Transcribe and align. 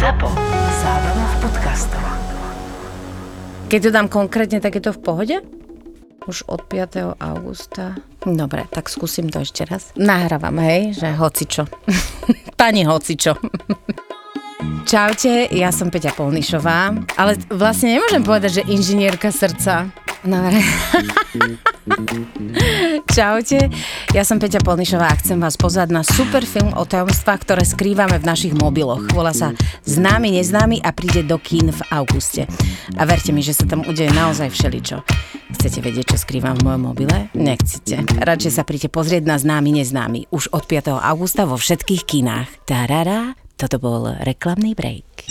ZAPO. 0.00 0.32
Zábrná 0.80 1.26
v 1.28 1.36
podcastov. 1.44 2.04
Keď 3.68 3.80
to 3.84 3.90
dám 3.92 4.08
konkrétne, 4.08 4.56
tak 4.56 4.80
je 4.80 4.88
to 4.88 4.96
v 4.96 5.00
pohode? 5.04 5.36
Už 6.24 6.48
od 6.48 6.64
5. 6.64 7.20
augusta. 7.20 8.00
Dobre, 8.24 8.64
tak 8.72 8.88
skúsim 8.88 9.28
to 9.28 9.44
ešte 9.44 9.68
raz. 9.68 9.92
Nahrávam, 10.00 10.56
hej, 10.64 10.96
že 10.96 11.12
hocičo. 11.12 11.68
Pani 12.64 12.88
hocičo. 12.88 13.36
Čaute, 14.88 15.52
ja 15.52 15.68
som 15.68 15.92
Peťa 15.92 16.16
Polnišová, 16.16 16.96
ale 17.20 17.36
vlastne 17.52 17.92
nemôžem 17.92 18.24
povedať, 18.24 18.64
že 18.64 18.72
inžinierka 18.72 19.28
srdca. 19.28 19.92
Dobre. 20.24 20.64
Čaute, 23.16 23.70
ja 24.14 24.22
som 24.22 24.38
Peťa 24.38 24.62
Polnišová 24.62 25.10
a 25.10 25.18
chcem 25.18 25.38
vás 25.38 25.58
pozvať 25.58 25.88
na 25.90 26.02
super 26.06 26.42
film 26.46 26.72
o 26.74 26.86
tajomstvách, 26.86 27.40
ktoré 27.42 27.62
skrývame 27.66 28.16
v 28.18 28.28
našich 28.28 28.54
mobiloch. 28.54 29.10
Volá 29.12 29.34
sa 29.34 29.52
Známy, 29.86 30.38
neznámy 30.38 30.82
a 30.84 30.94
príde 30.94 31.26
do 31.26 31.36
kín 31.40 31.74
v 31.74 31.80
auguste. 31.90 32.46
A 32.94 33.02
verte 33.06 33.34
mi, 33.34 33.42
že 33.42 33.56
sa 33.56 33.66
tam 33.66 33.82
udeje 33.86 34.12
naozaj 34.14 34.52
všeličo. 34.52 35.02
Chcete 35.58 35.82
vedieť, 35.82 36.14
čo 36.14 36.16
skrývam 36.22 36.54
v 36.56 36.64
mojom 36.70 36.82
mobile? 36.94 37.16
Nechcete. 37.34 38.06
Radšej 38.22 38.52
sa 38.54 38.62
príďte 38.62 38.90
pozrieť 38.94 39.26
na 39.26 39.36
Známy, 39.36 39.82
neznámy 39.82 40.30
už 40.30 40.54
od 40.54 40.64
5. 40.64 40.94
augusta 40.94 41.42
vo 41.44 41.58
všetkých 41.58 42.02
kinách. 42.06 42.48
Tarara, 42.70 43.34
toto 43.60 43.76
bol 43.76 44.08
reklamný 44.24 44.72
break. 44.72 45.28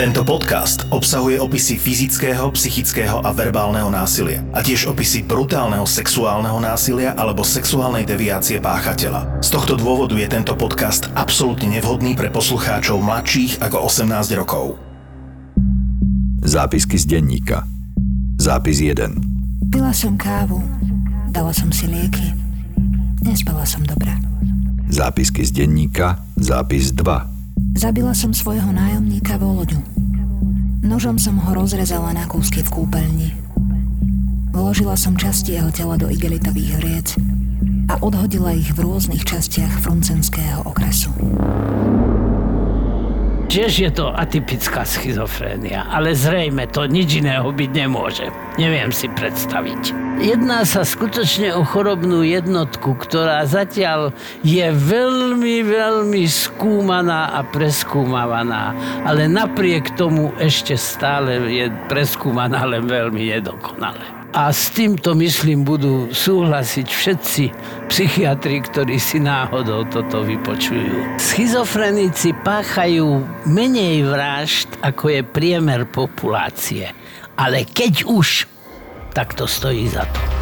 Tento 0.00 0.24
podcast 0.24 0.88
obsahuje 0.88 1.36
opisy 1.36 1.76
fyzického, 1.76 2.48
psychického 2.56 3.20
a 3.20 3.36
verbálneho 3.36 3.92
násilia 3.92 4.40
a 4.56 4.64
tiež 4.64 4.88
opisy 4.88 5.28
brutálneho 5.28 5.84
sexuálneho 5.84 6.56
násilia 6.56 7.12
alebo 7.12 7.44
sexuálnej 7.44 8.08
deviácie 8.08 8.64
páchateľa. 8.64 9.44
Z 9.44 9.52
tohto 9.52 9.76
dôvodu 9.76 10.16
je 10.16 10.24
tento 10.24 10.56
podcast 10.56 11.12
absolútne 11.12 11.68
nevhodný 11.68 12.16
pre 12.16 12.32
poslucháčov 12.32 12.96
mladších 12.96 13.60
ako 13.60 13.76
18 13.92 14.40
rokov. 14.40 14.80
Zápisky 16.48 16.96
z 16.96 17.20
denníka. 17.20 17.68
Zápis 18.40 18.80
1. 18.80 19.68
Pila 19.68 19.92
som 19.92 20.16
kávu, 20.16 20.64
dala 21.28 21.52
som 21.52 21.68
si 21.68 21.84
lieky, 21.84 22.32
nespala 23.20 23.68
som 23.68 23.84
dobre. 23.84 24.12
Zápisky 24.88 25.44
z 25.44 25.50
denníka. 25.52 26.24
Zápis 26.40 26.94
2. 26.94 27.35
Zabila 27.76 28.16
som 28.16 28.32
svojho 28.32 28.72
nájomníka 28.72 29.36
Voloďu. 29.36 29.76
Nožom 30.80 31.20
som 31.20 31.36
ho 31.36 31.52
rozrezala 31.52 32.16
na 32.16 32.24
kúsky 32.24 32.64
v 32.64 32.72
kúpeľni. 32.72 33.36
Vložila 34.48 34.96
som 34.96 35.12
časti 35.12 35.60
jeho 35.60 35.68
tela 35.68 36.00
do 36.00 36.08
igelitových 36.08 36.72
hriec 36.80 37.20
a 37.92 38.00
odhodila 38.00 38.56
ich 38.56 38.72
v 38.72 38.80
rôznych 38.80 39.28
častiach 39.28 39.84
fruncenského 39.84 40.64
okresu. 40.64 41.12
Tiež 43.46 43.72
je 43.78 43.90
to 43.94 44.10
atypická 44.10 44.82
schizofrénia, 44.82 45.86
ale 45.86 46.18
zrejme 46.18 46.66
to 46.66 46.82
nič 46.90 47.22
iného 47.22 47.46
byť 47.46 47.70
nemôže. 47.70 48.26
Neviem 48.58 48.90
si 48.90 49.06
predstaviť. 49.06 49.94
Jedná 50.18 50.66
sa 50.66 50.82
skutočne 50.82 51.54
o 51.54 51.62
chorobnú 51.62 52.26
jednotku, 52.26 52.98
ktorá 52.98 53.46
zatiaľ 53.46 54.10
je 54.42 54.66
veľmi, 54.66 55.62
veľmi 55.62 56.26
skúmaná 56.26 57.38
a 57.38 57.46
preskúmavaná, 57.46 58.74
ale 59.06 59.30
napriek 59.30 59.94
tomu 59.94 60.34
ešte 60.42 60.74
stále 60.74 61.38
je 61.46 61.70
preskúmaná 61.86 62.66
len 62.66 62.82
veľmi 62.90 63.30
nedokonale. 63.30 64.25
A 64.34 64.52
s 64.52 64.74
týmto, 64.74 65.14
myslím, 65.14 65.62
budú 65.62 66.10
súhlasiť 66.10 66.86
všetci 66.86 67.44
psychiatri, 67.88 68.60
ktorí 68.66 68.98
si 69.00 69.22
náhodou 69.22 69.86
toto 69.88 70.26
vypočujú. 70.26 71.18
Schizofrenici 71.22 72.34
páchajú 72.44 73.22
menej 73.48 74.04
vražd, 74.04 74.82
ako 74.82 75.04
je 75.08 75.20
priemer 75.24 75.86
populácie. 75.88 76.90
Ale 77.36 77.64
keď 77.64 78.04
už, 78.04 78.50
tak 79.16 79.32
to 79.32 79.48
stojí 79.48 79.88
za 79.88 80.04
to. 80.04 80.35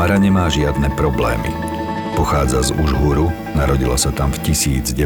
Tamara 0.00 0.16
nemá 0.16 0.48
žiadne 0.48 0.96
problémy. 0.96 1.52
Pochádza 2.16 2.64
z 2.64 2.70
Užhuru, 2.72 3.28
narodila 3.52 4.00
sa 4.00 4.08
tam 4.08 4.32
v 4.32 4.48
1947. 4.48 4.96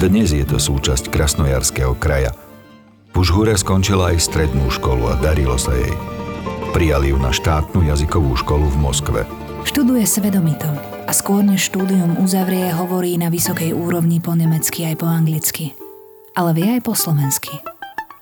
Dnes 0.00 0.32
je 0.32 0.44
to 0.48 0.56
súčasť 0.56 1.12
Krasnojarského 1.12 1.92
kraja. 2.00 2.32
V 3.12 3.20
Užhure 3.20 3.52
skončila 3.52 4.16
aj 4.16 4.32
strednú 4.32 4.72
školu 4.72 5.12
a 5.12 5.20
darilo 5.20 5.60
sa 5.60 5.76
jej. 5.76 5.92
Prijali 6.72 7.12
ju 7.12 7.20
na 7.20 7.36
štátnu 7.36 7.84
jazykovú 7.84 8.32
školu 8.40 8.64
v 8.64 8.76
Moskve. 8.80 9.20
Študuje 9.68 10.08
svedomito 10.08 10.72
a 11.04 11.12
skôr 11.12 11.44
než 11.44 11.68
štúdium 11.68 12.16
uzavrie, 12.16 12.72
hovorí 12.72 13.20
na 13.20 13.28
vysokej 13.28 13.76
úrovni 13.76 14.24
po 14.24 14.32
nemecky 14.32 14.88
aj 14.88 14.96
po 14.96 15.04
anglicky. 15.04 15.76
Ale 16.32 16.56
vie 16.56 16.80
aj 16.80 16.80
po 16.80 16.96
slovensky. 16.96 17.60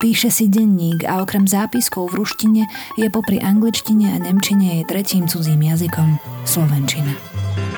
Píše 0.07 0.31
si 0.31 0.47
denník 0.47 1.03
a 1.03 1.19
okrem 1.19 1.51
zápiskov 1.51 2.15
v 2.15 2.23
ruštine 2.23 2.71
je 2.95 3.11
popri 3.11 3.43
angličtine 3.43 4.15
a 4.15 4.23
nemčine 4.23 4.79
jej 4.79 4.87
tretím 4.87 5.27
cudzím 5.27 5.67
jazykom 5.67 6.23
slovenčina. 6.47 7.11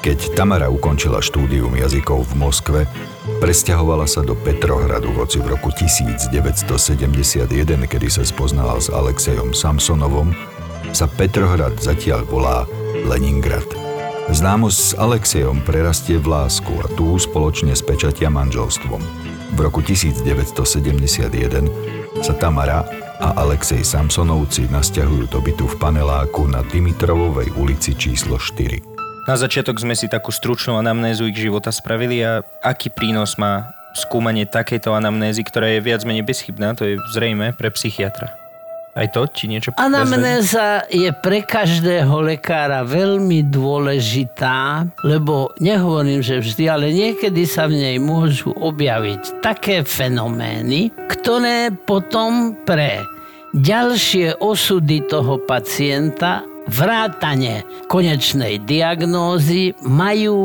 Keď 0.05 0.37
Tamara 0.37 0.69
ukončila 0.69 1.25
štúdium 1.25 1.72
jazykov 1.81 2.28
v 2.28 2.33
Moskve, 2.37 2.81
presťahovala 3.41 4.05
sa 4.05 4.21
do 4.21 4.37
Petrohradu, 4.37 5.09
hoci 5.16 5.41
v 5.41 5.56
roku 5.56 5.72
1971, 5.72 6.28
kedy 7.89 8.09
sa 8.12 8.21
spoznala 8.21 8.77
s 8.77 8.93
Alexejom 8.93 9.56
Samsonovom, 9.56 10.37
sa 10.93 11.09
Petrohrad 11.09 11.81
zatiaľ 11.81 12.28
volá 12.28 12.69
Leningrad. 13.09 13.72
Známosť 14.28 14.77
s 14.77 14.93
Alexejom 15.00 15.65
prerastie 15.65 16.21
v 16.21 16.28
lásku 16.28 16.77
a 16.77 16.93
tú 16.93 17.16
spoločne 17.16 17.72
s 17.72 17.81
pečatia 17.81 18.28
manželstvom. 18.28 19.00
V 19.56 19.59
roku 19.65 19.81
1971 19.81 21.89
sa 22.24 22.34
Tamara 22.34 22.82
a 23.20 23.36
Alexej 23.44 23.84
Samsonovci 23.84 24.70
nasťahujú 24.72 25.28
do 25.28 25.38
bytu 25.44 25.69
v 25.69 25.76
paneláku 25.76 26.48
na 26.48 26.64
Dimitrovovej 26.64 27.52
ulici 27.58 27.92
číslo 27.92 28.41
4. 28.41 29.28
Na 29.28 29.36
začiatok 29.36 29.76
sme 29.76 29.92
si 29.92 30.08
takú 30.08 30.32
stručnú 30.32 30.80
anamnézu 30.80 31.28
ich 31.28 31.36
života 31.36 31.68
spravili 31.68 32.24
a 32.24 32.41
aký 32.64 32.88
prínos 32.88 33.36
má 33.36 33.68
skúmanie 33.92 34.48
takejto 34.48 34.97
anamnézy, 34.97 35.44
ktorá 35.44 35.68
je 35.68 35.84
viac 35.84 36.00
menej 36.08 36.24
bezchybná, 36.24 36.72
to 36.72 36.88
je 36.88 36.94
zrejme 37.12 37.52
pre 37.52 37.68
psychiatra. 37.74 38.47
Aj 38.98 39.06
to 39.14 39.31
ti 39.31 39.47
niečo 39.47 39.70
Anamnéza 39.78 40.91
je 40.91 41.06
pre 41.22 41.47
každého 41.47 42.19
lekára 42.19 42.82
veľmi 42.82 43.47
dôležitá, 43.47 44.91
lebo 45.06 45.54
nehovorím, 45.62 46.19
že 46.19 46.42
vždy, 46.42 46.64
ale 46.66 46.91
niekedy 46.91 47.47
sa 47.47 47.70
v 47.70 47.78
nej 47.78 47.97
môžu 48.03 48.50
objaviť 48.59 49.38
také 49.38 49.86
fenomény, 49.86 50.91
ktoré 51.06 51.70
potom 51.70 52.59
pre 52.66 53.06
ďalšie 53.54 54.42
osudy 54.42 55.06
toho 55.06 55.38
pacienta 55.47 56.42
vrátane 56.69 57.65
konečnej 57.88 58.60
diagnózy 58.60 59.72
majú 59.80 60.36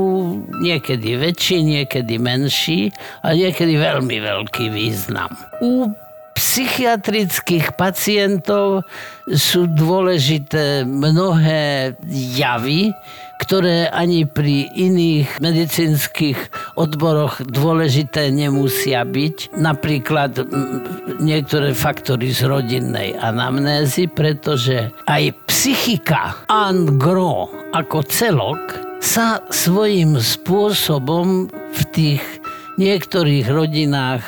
niekedy 0.63 1.19
väčší, 1.19 1.57
niekedy 1.67 2.15
menší 2.15 2.95
a 3.25 3.35
niekedy 3.35 3.75
veľmi 3.75 4.17
veľký 4.23 4.71
význam. 4.71 5.33
U 5.59 5.91
psychiatrických 6.43 7.71
pacientov 7.79 8.83
sú 9.31 9.63
dôležité 9.71 10.83
mnohé 10.83 11.95
javy, 12.35 12.91
ktoré 13.39 13.87
ani 13.87 14.27
pri 14.27 14.67
iných 14.75 15.39
medicínskych 15.39 16.35
odboroch 16.75 17.39
dôležité 17.47 18.27
nemusia 18.27 19.07
byť. 19.07 19.55
Napríklad 19.55 20.43
niektoré 21.23 21.71
faktory 21.71 22.35
z 22.35 22.43
rodinnej 22.43 23.15
anamnézy, 23.15 24.11
pretože 24.11 24.91
aj 25.07 25.31
psychika 25.47 26.43
en 26.51 26.99
gros 26.99 27.55
ako 27.71 28.03
celok 28.03 28.59
sa 28.99 29.39
svojím 29.47 30.19
spôsobom 30.19 31.47
v 31.51 31.81
tých 31.95 32.42
niektorých 32.77 33.45
rodinách 33.49 34.23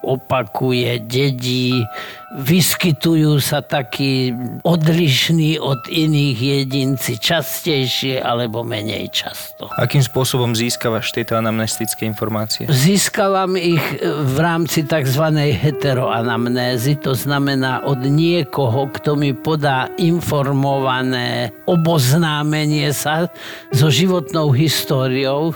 opakuje, 0.00 1.00
dedí, 1.04 1.84
vyskytujú 2.30 3.42
sa 3.42 3.58
takí 3.58 4.30
odlišní 4.62 5.58
od 5.58 5.82
iných 5.90 6.38
jedinci 6.38 7.18
častejšie 7.18 8.22
alebo 8.22 8.62
menej 8.62 9.10
často. 9.10 9.66
Akým 9.74 9.98
spôsobom 9.98 10.54
získavaš 10.54 11.10
tieto 11.10 11.34
anamnestické 11.34 12.06
informácie? 12.06 12.70
Získavam 12.70 13.58
ich 13.58 13.82
v 14.04 14.36
rámci 14.38 14.86
tzv. 14.86 15.26
heteroanamnézy, 15.58 17.02
to 17.02 17.18
znamená 17.18 17.82
od 17.82 17.98
niekoho, 18.06 18.86
kto 18.94 19.18
mi 19.18 19.34
podá 19.34 19.90
informované 19.98 21.50
oboznámenie 21.66 22.94
sa 22.94 23.26
so 23.74 23.90
životnou 23.90 24.54
históriou 24.54 25.50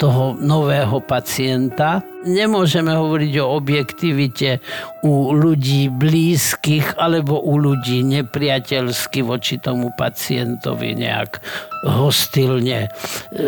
toho 0.00 0.32
nového 0.40 1.04
pacienta. 1.04 2.00
Nemôžeme 2.24 2.96
hovoriť 2.96 3.34
o 3.44 3.52
objektivite 3.52 4.64
u 5.04 5.32
ľudí 5.36 5.92
blízkych 5.92 6.96
alebo 6.96 7.36
u 7.40 7.60
ľudí 7.60 8.00
nepriateľsky 8.08 9.20
voči 9.20 9.60
tomu 9.60 9.92
pacientovi 9.92 10.96
nejak 10.96 11.40
hostilne 11.84 12.88
e, 12.88 12.88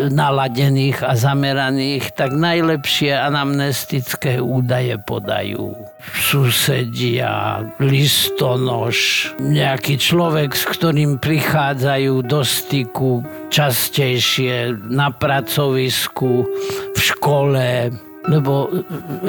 naladených 0.09 1.05
a 1.05 1.13
zameraných, 1.13 2.17
tak 2.17 2.33
najlepšie 2.33 3.13
anamnestické 3.13 4.41
údaje 4.41 4.97
podajú 5.01 5.77
susedia, 6.13 7.61
listonoš, 7.77 9.29
nejaký 9.37 10.01
človek, 10.01 10.57
s 10.57 10.65
ktorým 10.65 11.21
prichádzajú 11.21 12.25
do 12.25 12.41
styku 12.41 13.21
častejšie 13.53 14.73
na 14.89 15.13
pracovisku, 15.13 16.49
v 16.97 16.99
škole, 16.99 17.93
lebo 18.25 18.71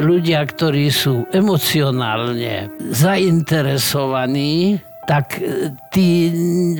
ľudia, 0.01 0.41
ktorí 0.49 0.89
sú 0.89 1.29
emocionálne 1.29 2.73
zainteresovaní, 2.89 4.81
tak 5.05 5.37
e, 5.37 5.77
tí 5.93 6.33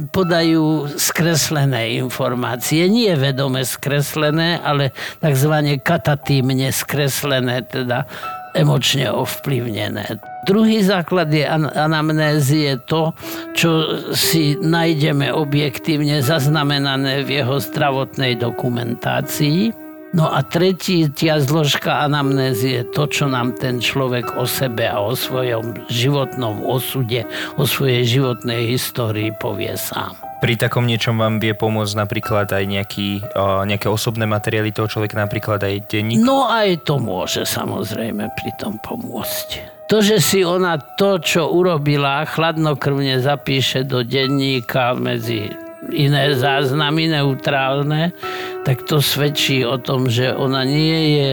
podajú 0.09 0.97
skreslené 0.97 2.01
informácie. 2.01 2.89
Nie 2.89 3.21
vedome 3.21 3.69
skreslené, 3.69 4.57
ale 4.65 4.97
takzvané 5.21 5.77
katatímne 5.77 6.73
skreslené, 6.73 7.61
teda 7.69 8.09
emočne 8.57 9.13
ovplyvnené. 9.13 10.34
Druhý 10.45 10.85
základ 10.85 11.33
je 11.33 11.45
anamnézie 11.49 12.79
to, 12.85 13.17
čo 13.57 14.05
si 14.13 14.61
nájdeme 14.61 15.33
objektívne 15.33 16.21
zaznamenané 16.21 17.25
v 17.25 17.43
jeho 17.43 17.57
zdravotnej 17.59 18.37
dokumentácii 18.37 19.85
No 20.15 20.31
a 20.31 20.47
tretia 20.47 21.43
zložka 21.43 22.07
anamnézie 22.07 22.79
je 22.79 22.85
to, 22.87 23.11
čo 23.11 23.27
nám 23.27 23.59
ten 23.59 23.83
človek 23.83 24.39
o 24.39 24.47
sebe 24.47 24.87
a 24.87 25.03
o 25.03 25.19
svojom 25.19 25.91
životnom 25.91 26.63
osude, 26.63 27.27
o 27.59 27.67
svojej 27.67 28.07
životnej 28.07 28.71
histórii 28.71 29.35
povie 29.35 29.75
sám. 29.75 30.15
Pri 30.39 30.55
takom 30.55 30.87
niečom 30.87 31.19
vám 31.19 31.43
vie 31.43 31.51
pomôcť 31.59 31.99
napríklad 31.99 32.47
aj 32.47 32.63
nejaký, 32.63 33.27
nejaké 33.67 33.91
osobné 33.91 34.23
materiály 34.23 34.71
toho 34.71 34.87
človeka, 34.87 35.19
napríklad 35.19 35.59
aj 35.67 35.91
denník? 35.91 36.23
No 36.23 36.47
aj 36.47 36.87
to 36.87 37.03
môže 37.03 37.43
samozrejme 37.43 38.31
pri 38.39 38.51
tom 38.55 38.79
pomôcť. 38.79 39.74
To, 39.93 40.01
že 40.01 40.17
si 40.17 40.41
ona 40.41 40.81
to, 40.81 41.21
čo 41.21 41.53
urobila, 41.53 42.25
chladnokrvne 42.25 43.21
zapíše 43.21 43.85
do 43.85 44.01
denníka 44.01 44.97
medzi 44.97 45.53
iné 45.93 46.33
záznamy 46.33 47.13
neutrálne, 47.13 48.17
tak 48.65 48.89
to 48.89 49.05
svedčí 49.05 49.61
o 49.69 49.77
tom, 49.77 50.09
že 50.09 50.33
ona 50.33 50.65
nie 50.65 51.21
je 51.21 51.29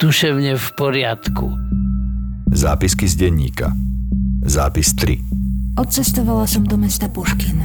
tuševne 0.00 0.56
v 0.56 0.66
poriadku. 0.72 1.52
Zápisky 2.52 3.04
z 3.04 3.28
denníka. 3.28 3.76
Zápis 4.48 4.96
3. 4.96 5.76
Odcestovala 5.76 6.48
som 6.48 6.64
do 6.64 6.80
mesta 6.80 7.12
Puškin. 7.12 7.60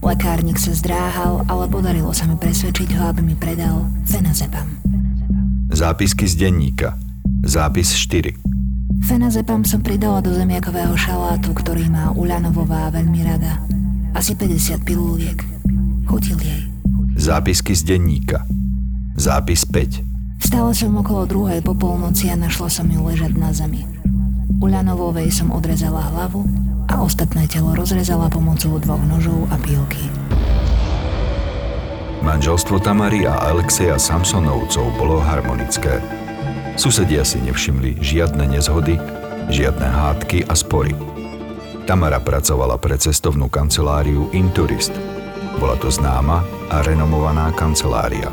Lekárnik 0.00 0.56
sa 0.56 0.72
zdráhal, 0.72 1.44
ale 1.50 1.66
podarilo 1.68 2.14
sa 2.14 2.24
mi 2.24 2.38
presvedčiť 2.38 2.96
ho, 2.96 3.10
aby 3.10 3.20
mi 3.20 3.36
predal 3.36 3.84
fenazepam. 4.06 4.66
Zápisky 5.70 6.24
z 6.26 6.34
denníka. 6.38 6.94
Zápis 7.44 7.92
4. 7.94 8.59
Fenazepam 9.00 9.64
som 9.64 9.80
pridala 9.80 10.20
do 10.20 10.32
zemiakového 10.36 10.92
šalátu, 10.92 11.56
ktorý 11.56 11.88
má 11.88 12.12
Uľanovová 12.12 12.92
veľmi 12.92 13.20
rada. 13.24 13.56
Asi 14.12 14.36
50 14.36 14.84
piluliek. 14.84 15.38
Chutil 16.04 16.36
jej. 16.36 16.68
Zápisky 17.16 17.72
z 17.72 17.96
denníka. 17.96 18.44
Zápis 19.16 19.64
5. 19.64 20.40
Stala 20.40 20.72
som 20.72 20.96
okolo 20.96 21.28
druhej 21.28 21.60
po 21.60 21.76
polnoci 21.76 22.32
a 22.32 22.36
našla 22.36 22.68
som 22.68 22.88
ju 22.88 23.00
ležať 23.04 23.32
na 23.36 23.52
zemi. 23.52 23.84
U 24.60 24.68
Ľanovovej 24.68 25.32
som 25.32 25.52
odrezala 25.52 26.00
hlavu 26.12 26.44
a 26.88 27.00
ostatné 27.00 27.48
telo 27.48 27.72
rozrezala 27.72 28.28
pomocou 28.28 28.76
dvoch 28.76 29.00
nožov 29.08 29.48
a 29.48 29.56
pílky. 29.60 30.04
Manželstvo 32.20 32.76
Tamary 32.84 33.24
a 33.24 33.48
Alexeja 33.48 33.96
Samsonovcov 33.96 34.92
bolo 35.00 35.24
harmonické. 35.24 36.19
Susedia 36.80 37.20
si 37.28 37.36
nevšimli 37.44 38.00
žiadne 38.00 38.56
nezhody, 38.56 38.96
žiadne 39.52 39.84
hádky 39.84 40.48
a 40.48 40.56
spory. 40.56 40.96
Tamara 41.84 42.16
pracovala 42.16 42.80
pre 42.80 42.96
cestovnú 42.96 43.52
kanceláriu 43.52 44.32
Inturist. 44.32 44.96
Bola 45.60 45.76
to 45.76 45.92
známa 45.92 46.40
a 46.72 46.80
renomovaná 46.80 47.52
kancelária. 47.52 48.32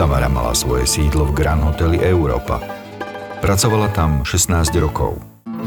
Tamara 0.00 0.32
mala 0.32 0.56
svoje 0.56 0.88
sídlo 0.88 1.28
v 1.28 1.44
Grand 1.44 1.60
Hoteli 1.60 2.00
Európa. 2.00 2.56
Pracovala 3.44 3.92
tam 3.92 4.24
16 4.24 4.72
rokov. 4.80 5.20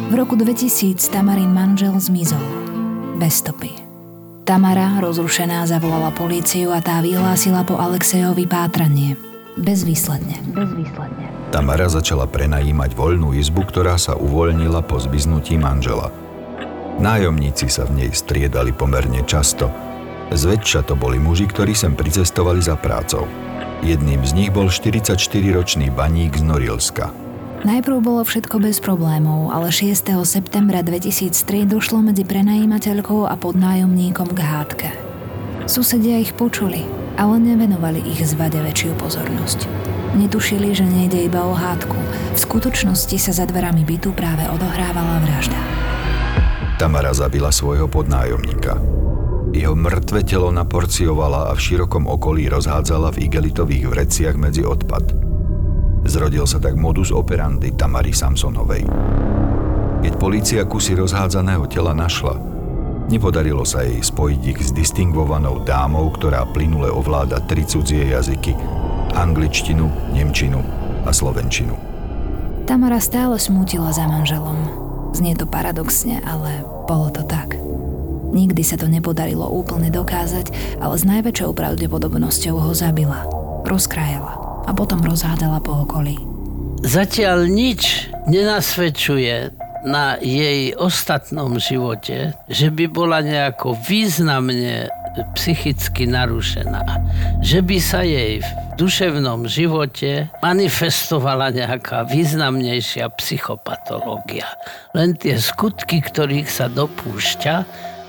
V 0.09 0.13
roku 0.18 0.33
2000 0.33 1.06
Tamarin 1.13 1.53
manžel 1.53 1.94
zmizol. 2.01 2.42
Bez 3.21 3.45
stopy. 3.45 3.77
Tamara, 4.42 4.98
rozrušená, 5.06 5.69
zavolala 5.69 6.09
políciu 6.18 6.74
a 6.74 6.81
tá 6.81 6.98
vyhlásila 7.06 7.62
po 7.62 7.77
Alexejovi 7.77 8.50
pátranie. 8.50 9.21
Bezvýsledne. 9.53 10.42
Bezvýsledne. 10.50 11.41
Tamara 11.51 11.92
začala 11.92 12.25
prenajímať 12.25 12.95
voľnú 12.95 13.36
izbu, 13.36 13.68
ktorá 13.68 14.00
sa 14.00 14.15
uvoľnila 14.15 14.81
po 14.88 14.98
zbiznutí 14.98 15.59
manžela– 15.59 16.09
Nájomníci 17.01 17.65
sa 17.65 17.89
v 17.89 18.03
nej 18.03 18.09
striedali 18.13 18.69
pomerne 18.75 19.25
často. 19.25 19.74
Zväčša 20.30 20.86
to 20.86 20.94
boli 20.94 21.18
muži, 21.18 21.50
ktorí 21.50 21.74
sem 21.74 21.98
pricestovali 21.98 22.62
za 22.62 22.77
prácou. 22.77 23.25
Jedným 23.81 24.21
z 24.21 24.31
nich 24.38 24.50
bol 24.53 24.69
44-ročný 24.69 25.89
baník 25.89 26.38
z 26.38 26.45
Norilska. 26.45 27.09
Najprv 27.65 27.98
bolo 28.06 28.21
všetko 28.21 28.62
bez 28.62 28.77
problémov, 28.81 29.50
ale 29.50 29.74
6. 29.74 30.13
septembra 30.30 30.86
2003 30.86 31.65
došlo 31.65 32.06
medzi 32.06 32.21
prenajímateľkou 32.21 33.25
a 33.25 33.33
podnájomníkom 33.33 34.30
k 34.33 34.39
hádke. 34.42 34.89
Susedia 35.65 36.21
ich 36.21 36.38
počuli, 36.38 36.86
ale 37.22 37.38
nevenovali 37.38 38.02
ich 38.02 38.26
zvade 38.26 38.58
väčšiu 38.58 38.98
pozornosť. 38.98 39.70
Netušili, 40.18 40.74
že 40.74 40.90
nejde 40.90 41.22
iba 41.22 41.46
o 41.46 41.54
hádku. 41.54 41.94
V 42.34 42.40
skutočnosti 42.42 43.14
sa 43.22 43.30
za 43.30 43.46
dverami 43.46 43.86
bytu 43.86 44.10
práve 44.18 44.50
odohrávala 44.50 45.22
vražda. 45.22 45.62
Tamara 46.82 47.14
zabila 47.14 47.54
svojho 47.54 47.86
podnájomníka. 47.86 48.82
Jeho 49.54 49.78
mŕtve 49.78 50.25
telo 50.25 50.50
naporciovala 50.50 51.51
a 51.51 51.54
v 51.54 51.62
širokom 51.62 52.10
okolí 52.10 52.50
rozhádzala 52.50 53.13
v 53.13 53.30
igelitových 53.30 53.86
vreciach 53.86 54.36
medzi 54.42 54.66
odpad. 54.66 55.13
Zrodil 56.10 56.50
sa 56.50 56.58
tak 56.58 56.74
modus 56.74 57.13
operandi 57.13 57.70
Tamary 57.78 58.18
Samsonovej. 58.18 58.90
Keď 60.01 60.13
polícia 60.18 60.66
kusy 60.66 60.98
rozhádzaného 60.98 61.70
tela 61.70 61.94
našla, 61.94 62.42
nepodarilo 63.08 63.65
sa 63.65 63.81
jej 63.88 64.03
spojiť 64.03 64.41
ich 64.51 64.60
s 64.60 64.70
distingvovanou 64.75 65.63
dámou, 65.63 66.12
ktorá 66.13 66.46
plynule 66.50 66.91
ovláda 66.91 67.41
tri 67.48 67.65
cudzie 67.65 68.12
jazyky 68.12 68.53
angličtinu, 69.12 69.91
nemčinu 70.15 70.63
a 71.03 71.12
slovenčinu. 71.12 71.75
Tamara 72.67 73.01
stále 73.03 73.36
smútila 73.36 73.91
za 73.91 74.08
manželom. 74.08 74.55
Znie 75.12 75.36
to 75.36 75.43
paradoxne, 75.43 76.24
ale 76.24 76.63
bolo 76.88 77.12
to 77.12 77.24
tak. 77.27 77.60
Nikdy 78.31 78.63
sa 78.63 78.79
to 78.79 78.88
nepodarilo 78.88 79.43
úplne 79.43 79.91
dokázať, 79.91 80.79
ale 80.79 80.96
s 80.96 81.03
najväčšou 81.03 81.51
pravdepodobnosťou 81.51 82.55
ho 82.55 82.72
zabila. 82.72 83.27
Rozkrajala 83.67 84.63
a 84.63 84.72
potom 84.72 85.03
rozhádala 85.03 85.60
po 85.60 85.84
okolí. 85.84 86.15
Zatiaľ 86.81 87.46
nič 87.51 88.08
nenasvedčuje 88.25 89.51
na 89.82 90.18
jej 90.22 90.74
ostatnom 90.78 91.58
živote, 91.58 92.38
že 92.48 92.70
by 92.70 92.86
bola 92.90 93.22
nejako 93.26 93.74
významne 93.86 94.90
psychicky 95.36 96.08
narušená. 96.08 96.84
Že 97.44 97.60
by 97.68 97.78
sa 97.84 98.02
jej 98.06 98.40
v 98.40 98.50
duševnom 98.80 99.46
živote 99.50 100.32
manifestovala 100.40 101.52
nejaká 101.52 102.08
významnejšia 102.08 103.12
psychopatológia. 103.20 104.48
Len 104.96 105.20
tie 105.20 105.36
skutky, 105.36 106.00
ktorých 106.00 106.48
sa 106.48 106.72
dopúšťa 106.72 107.56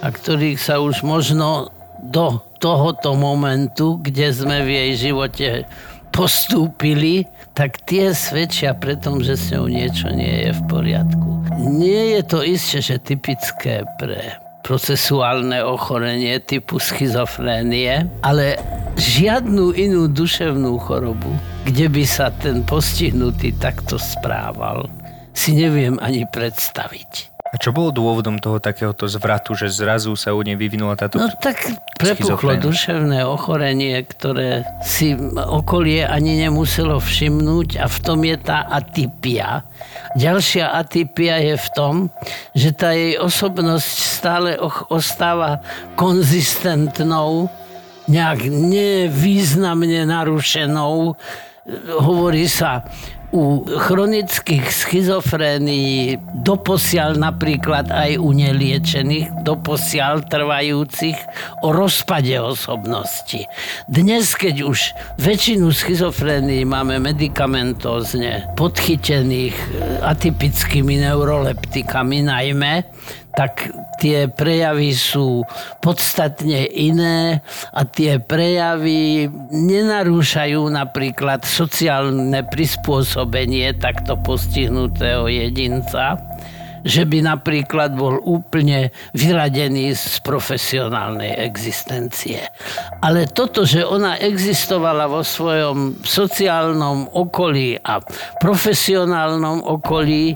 a 0.02 0.06
ktorých 0.06 0.58
sa 0.58 0.78
už 0.78 1.02
možno 1.02 1.74
do 2.02 2.38
tohoto 2.58 3.14
momentu, 3.18 3.98
kde 3.98 4.30
sme 4.30 4.62
v 4.62 4.70
jej 4.70 4.92
živote 5.10 5.48
postúpili, 6.14 7.26
tak 7.56 7.82
tie 7.82 8.12
svedčia 8.12 8.76
pre 8.76 8.94
tom, 8.94 9.24
že 9.24 9.34
s 9.34 9.50
ňou 9.50 9.66
niečo 9.66 10.12
nie 10.12 10.46
je 10.46 10.50
v 10.54 10.62
poriadku. 10.68 11.41
Nie 11.58 12.16
je 12.18 12.22
to 12.24 12.38
isté, 12.44 12.78
že 12.80 12.96
typické 13.02 13.84
pre 14.00 14.40
procesuálne 14.62 15.58
ochorenie 15.66 16.38
typu 16.38 16.78
schizofrénie, 16.78 18.06
ale 18.22 18.62
žiadnu 18.94 19.74
inú 19.74 20.06
duševnú 20.06 20.78
chorobu, 20.78 21.34
kde 21.66 21.90
by 21.90 22.04
sa 22.06 22.30
ten 22.30 22.62
postihnutý 22.62 23.58
takto 23.58 23.98
správal, 23.98 24.86
si 25.34 25.58
neviem 25.58 25.98
ani 25.98 26.22
predstaviť. 26.30 27.31
A 27.52 27.60
čo 27.60 27.68
bolo 27.68 27.92
dôvodom 27.92 28.40
toho 28.40 28.56
takéhoto 28.56 29.04
zvratu, 29.04 29.52
že 29.52 29.68
zrazu 29.68 30.16
sa 30.16 30.32
u 30.32 30.40
nej 30.40 30.56
vyvinula 30.56 30.96
táto 30.96 31.20
No 31.20 31.28
tak 31.36 31.60
prepuchlo 32.00 32.56
duševné 32.56 33.28
ochorenie, 33.28 34.00
ktoré 34.08 34.64
si 34.80 35.12
okolie 35.36 36.00
ani 36.08 36.40
nemuselo 36.40 36.96
všimnúť 36.96 37.76
a 37.76 37.92
v 37.92 37.98
tom 38.00 38.24
je 38.24 38.36
tá 38.40 38.64
atypia. 38.72 39.68
Ďalšia 40.16 40.72
atypia 40.72 41.44
je 41.44 41.60
v 41.60 41.68
tom, 41.76 41.94
že 42.56 42.72
tá 42.72 42.96
jej 42.96 43.20
osobnosť 43.20 43.92
stále 44.00 44.50
ostáva 44.88 45.60
konzistentnou, 45.92 47.52
nejak 48.08 48.48
nevýznamne 48.48 50.08
narušenou. 50.08 51.20
Hovorí 52.00 52.48
sa 52.48 52.88
u 53.32 53.64
chronických 53.64 54.68
schizofrénií 54.68 56.20
doposiaľ 56.44 57.16
napríklad 57.16 57.88
aj 57.88 58.20
u 58.20 58.28
neliečených, 58.36 59.40
doposiaľ 59.40 60.28
trvajúcich 60.28 61.16
o 61.64 61.72
rozpade 61.72 62.36
osobnosti. 62.36 63.48
Dnes, 63.88 64.36
keď 64.36 64.68
už 64.68 64.78
väčšinu 65.16 65.72
schizofrénií 65.72 66.68
máme 66.68 67.00
medikamentózne 67.00 68.52
podchytených 68.52 69.56
e, 69.56 69.66
atypickými 70.04 71.00
neuroleptikami 71.00 72.28
najmä, 72.28 72.84
tak 73.32 73.72
tie 74.02 74.26
prejavy 74.26 74.90
sú 74.90 75.46
podstatne 75.78 76.66
iné 76.66 77.38
a 77.70 77.86
tie 77.86 78.18
prejavy 78.18 79.30
nenarúšajú 79.54 80.66
napríklad 80.66 81.46
sociálne 81.46 82.42
prispôsobenie 82.50 83.78
takto 83.78 84.18
postihnutého 84.18 85.30
jedinca, 85.30 86.18
že 86.82 87.06
by 87.06 87.22
napríklad 87.22 87.94
bol 87.94 88.18
úplne 88.26 88.90
vyradený 89.14 89.94
z 89.94 90.18
profesionálnej 90.26 91.38
existencie. 91.38 92.42
Ale 92.98 93.30
toto, 93.30 93.62
že 93.62 93.86
ona 93.86 94.18
existovala 94.18 95.06
vo 95.06 95.22
svojom 95.22 96.02
sociálnom 96.02 97.06
okolí 97.14 97.78
a 97.78 98.02
profesionálnom 98.42 99.62
okolí 99.62 100.34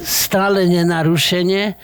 stále 0.00 0.68
nenarušene, 0.68 1.76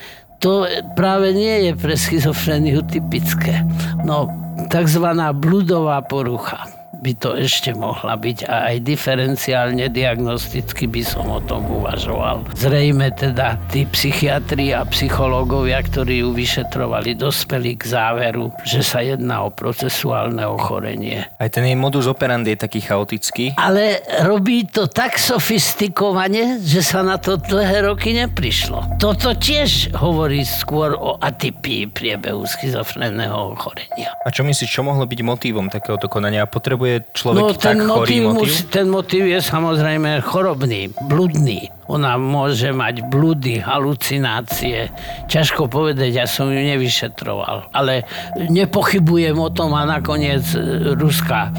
to 0.42 0.66
práve 0.99 1.30
nie 1.30 1.70
je 1.70 1.72
pre 1.78 1.94
schizofréniu 1.94 2.82
typické. 2.82 3.62
No, 4.02 4.26
takzvaná 4.68 5.30
bludová 5.30 6.02
porucha 6.02 6.82
by 7.02 7.12
to 7.18 7.35
ešte 7.35 7.75
mohla 7.75 8.14
byť 8.14 8.47
a 8.47 8.71
aj 8.71 8.76
diferenciálne 8.87 9.90
diagnosticky 9.90 10.87
by 10.87 11.02
som 11.02 11.26
o 11.26 11.42
tom 11.42 11.66
uvažoval. 11.66 12.47
Zrejme 12.54 13.11
teda 13.18 13.59
tí 13.75 13.82
psychiatri 13.90 14.71
a 14.71 14.87
psychológovia, 14.87 15.82
ktorí 15.82 16.23
ju 16.23 16.30
vyšetrovali, 16.30 17.18
dospeli 17.18 17.75
k 17.75 17.82
záveru, 17.90 18.54
že 18.62 18.87
sa 18.87 19.02
jedná 19.02 19.42
o 19.42 19.50
procesuálne 19.50 20.47
ochorenie. 20.47 21.26
Aj 21.42 21.50
ten 21.50 21.66
jej 21.66 21.75
modus 21.75 22.06
operandi 22.06 22.54
je 22.54 22.62
taký 22.62 22.80
chaotický. 22.87 23.59
Ale 23.59 23.99
robí 24.23 24.71
to 24.71 24.87
tak 24.87 25.18
sofistikovane, 25.18 26.62
že 26.62 26.87
sa 26.87 27.02
na 27.02 27.18
to 27.18 27.35
dlhé 27.35 27.82
roky 27.90 28.14
neprišlo. 28.14 29.02
Toto 29.02 29.35
tiež 29.35 29.90
hovorí 29.99 30.47
skôr 30.47 30.94
o 30.94 31.18
atypii 31.18 31.90
priebehu 31.90 32.47
schizofrénneho 32.47 33.59
ochorenia. 33.59 34.14
A 34.23 34.30
čo 34.30 34.47
myslíš, 34.47 34.71
čo 34.71 34.87
mohlo 34.87 35.02
byť 35.02 35.21
motívom 35.26 35.66
takéhoto 35.66 36.06
konania? 36.06 36.47
Potrebuje 36.47 36.91
človek 37.00 37.40
No 37.40 37.56
tak 37.56 37.64
ten 37.64 37.78
chorý 37.80 37.88
motív, 37.88 38.22
motív? 38.28 38.37
mus- 38.37 38.66
ten 38.68 38.87
motív 38.92 39.25
je 39.25 39.40
samozrejme 39.40 40.20
chorobný, 40.20 40.92
bludný. 41.08 41.72
Ona 41.88 42.16
môže 42.16 42.72
mať 42.72 43.04
blúdy, 43.08 43.61
halucinácie. 43.61 44.88
Ťažko 45.28 45.68
povedať, 45.68 46.12
ja 46.12 46.26
som 46.28 46.49
ju 46.49 46.61
nevyšetroval. 46.61 47.72
Ale 47.72 48.04
nepochybujem 48.37 49.37
o 49.37 49.49
tom 49.49 49.72
a 49.72 49.84
nakoniec 49.84 50.44
e, 50.52 50.58
ruská 50.92 51.49
e, 51.49 51.52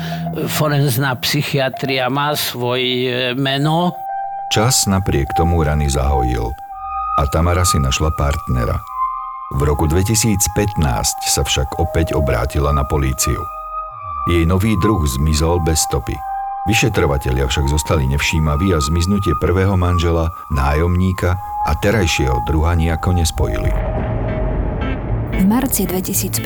forenzná 0.46 1.14
psychiatria 1.22 2.10
má 2.10 2.34
svoj 2.34 2.82
e, 2.82 3.08
meno. 3.34 3.94
Čas 4.50 4.86
napriek 4.86 5.30
tomu 5.34 5.62
rany 5.62 5.90
zahojil 5.90 6.46
a 7.18 7.22
Tamara 7.30 7.66
si 7.66 7.78
našla 7.78 8.10
partnera. 8.18 8.78
V 9.54 9.62
roku 9.70 9.86
2015 9.86 10.34
sa 11.30 11.42
však 11.46 11.78
opäť 11.78 12.18
obrátila 12.18 12.74
na 12.74 12.82
políciu. 12.82 13.38
Jej 14.24 14.48
nový 14.48 14.80
druh 14.80 15.04
zmizol 15.04 15.60
bez 15.68 15.84
stopy. 15.84 16.16
Vyšetrovatelia 16.64 17.44
však 17.44 17.68
zostali 17.68 18.08
nevšímaví 18.08 18.72
a 18.72 18.80
zmiznutie 18.80 19.36
prvého 19.36 19.76
manžela, 19.76 20.32
nájomníka 20.48 21.36
a 21.68 21.72
terajšieho 21.84 22.40
druha 22.48 22.72
nejako 22.80 23.20
nespojili. 23.20 23.68
V 25.36 25.44
marci 25.44 25.84
2015 25.84 26.40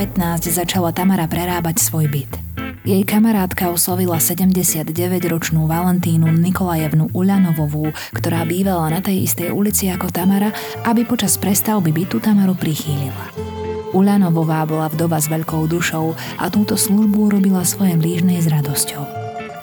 začala 0.49 0.89
Tamara 0.89 1.29
prerábať 1.29 1.77
svoj 1.77 2.09
byt. 2.09 2.33
Jej 2.81 3.05
kamarátka 3.05 3.69
oslovila 3.69 4.17
79-ročnú 4.17 5.69
Valentínu 5.69 6.33
Nikolajevnu 6.33 7.13
Uľanovovú, 7.13 7.93
ktorá 8.17 8.41
bývala 8.49 8.89
na 8.89 9.05
tej 9.05 9.29
istej 9.29 9.53
ulici 9.53 9.85
ako 9.93 10.09
Tamara, 10.09 10.49
aby 10.81 11.05
počas 11.05 11.37
prestavby 11.37 11.93
bytu 11.93 12.17
Tamaru 12.17 12.57
prichýlila. 12.57 13.46
Uľanovová 13.95 14.67
bola 14.67 14.91
vdova 14.91 15.21
s 15.21 15.31
veľkou 15.31 15.67
dušou 15.71 16.17
a 16.39 16.51
túto 16.51 16.75
službu 16.75 17.31
robila 17.31 17.63
svojej 17.63 17.95
blížnej 17.95 18.43
s 18.43 18.51
radosťou. 18.51 19.03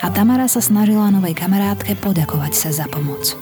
A 0.05 0.07
Tamara 0.13 0.49
sa 0.49 0.61
snažila 0.61 1.09
novej 1.09 1.33
kamarátke 1.37 1.97
poďakovať 1.97 2.53
sa 2.53 2.71
za 2.73 2.87
pomoc. 2.89 3.37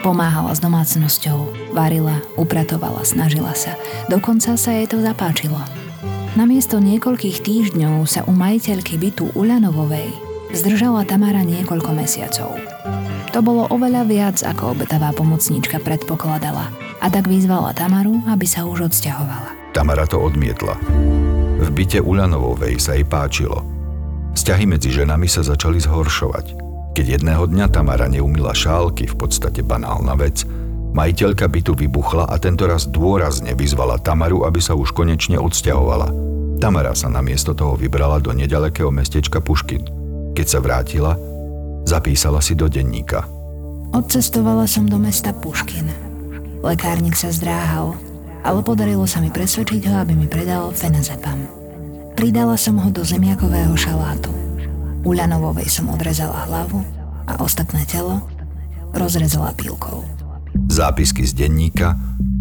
Pomáhala 0.00 0.56
s 0.56 0.64
domácnosťou, 0.64 1.72
varila, 1.76 2.24
upratovala, 2.40 3.04
snažila 3.04 3.52
sa. 3.52 3.76
Dokonca 4.08 4.56
sa 4.56 4.70
jej 4.72 4.88
to 4.88 4.96
zapáčilo. 5.04 5.60
Namiesto 6.40 6.80
niekoľkých 6.80 7.44
týždňov 7.44 8.08
sa 8.08 8.24
u 8.24 8.32
majiteľky 8.32 8.96
bytu 8.96 9.36
Ulanovovej 9.36 10.08
zdržala 10.56 11.04
Tamara 11.04 11.44
niekoľko 11.44 11.90
mesiacov. 11.92 12.56
To 13.30 13.38
bolo 13.44 13.68
oveľa 13.70 14.02
viac, 14.08 14.36
ako 14.42 14.74
obetavá 14.74 15.12
pomocníčka 15.12 15.78
predpokladala 15.84 16.72
a 16.98 17.06
tak 17.12 17.28
vyzvala 17.28 17.76
Tamaru, 17.76 18.24
aby 18.26 18.46
sa 18.48 18.66
už 18.66 18.90
odsťahovala. 18.90 19.59
Tamara 19.80 20.04
to 20.04 20.20
odmietla. 20.20 20.76
V 21.56 21.68
byte 21.72 22.04
Ulanovovej 22.04 22.76
sa 22.76 23.00
jej 23.00 23.08
páčilo. 23.08 23.64
Vzťahy 24.36 24.68
medzi 24.68 24.92
ženami 24.92 25.24
sa 25.24 25.40
začali 25.40 25.80
zhoršovať. 25.80 26.52
Keď 26.92 27.06
jedného 27.16 27.48
dňa 27.48 27.72
Tamara 27.72 28.04
neumila 28.04 28.52
šálky, 28.52 29.08
v 29.08 29.16
podstate 29.16 29.64
banálna 29.64 30.20
vec, 30.20 30.44
majiteľka 30.92 31.48
bytu 31.48 31.72
vybuchla 31.72 32.28
a 32.28 32.36
tentoraz 32.36 32.92
dôrazne 32.92 33.56
vyzvala 33.56 33.96
Tamaru, 33.96 34.44
aby 34.44 34.60
sa 34.60 34.76
už 34.76 34.92
konečne 34.92 35.40
odsťahovala. 35.40 36.12
Tamara 36.60 36.92
sa 36.92 37.08
namiesto 37.08 37.56
toho 37.56 37.72
vybrala 37.72 38.20
do 38.20 38.36
nedalekého 38.36 38.92
mestečka 38.92 39.40
Puškin. 39.40 39.88
Keď 40.36 40.44
sa 40.44 40.60
vrátila, 40.60 41.16
zapísala 41.88 42.44
si 42.44 42.52
do 42.52 42.68
denníka. 42.68 43.24
Odcestovala 43.96 44.68
som 44.68 44.84
do 44.84 45.00
mesta 45.00 45.32
Puškin. 45.32 45.88
Lekárnik 46.60 47.16
sa 47.16 47.32
zdráhal, 47.32 47.96
ale 48.44 48.60
podarilo 48.64 49.04
sa 49.04 49.20
mi 49.20 49.28
presvedčiť 49.28 49.88
ho, 49.90 49.94
aby 50.00 50.12
mi 50.16 50.26
predal 50.26 50.72
fenazepam. 50.72 51.44
Pridala 52.16 52.56
som 52.56 52.76
ho 52.80 52.88
do 52.92 53.00
zemiakového 53.00 53.72
šalátu. 53.76 54.32
Uľanovovej 55.04 55.68
som 55.72 55.88
odrezala 55.88 56.44
hlavu 56.48 56.84
a 57.24 57.40
ostatné 57.40 57.88
telo 57.88 58.20
rozrezala 58.92 59.54
pílkou. 59.56 60.04
Zápisky 60.68 61.22
z 61.24 61.32
denníka, 61.32 61.94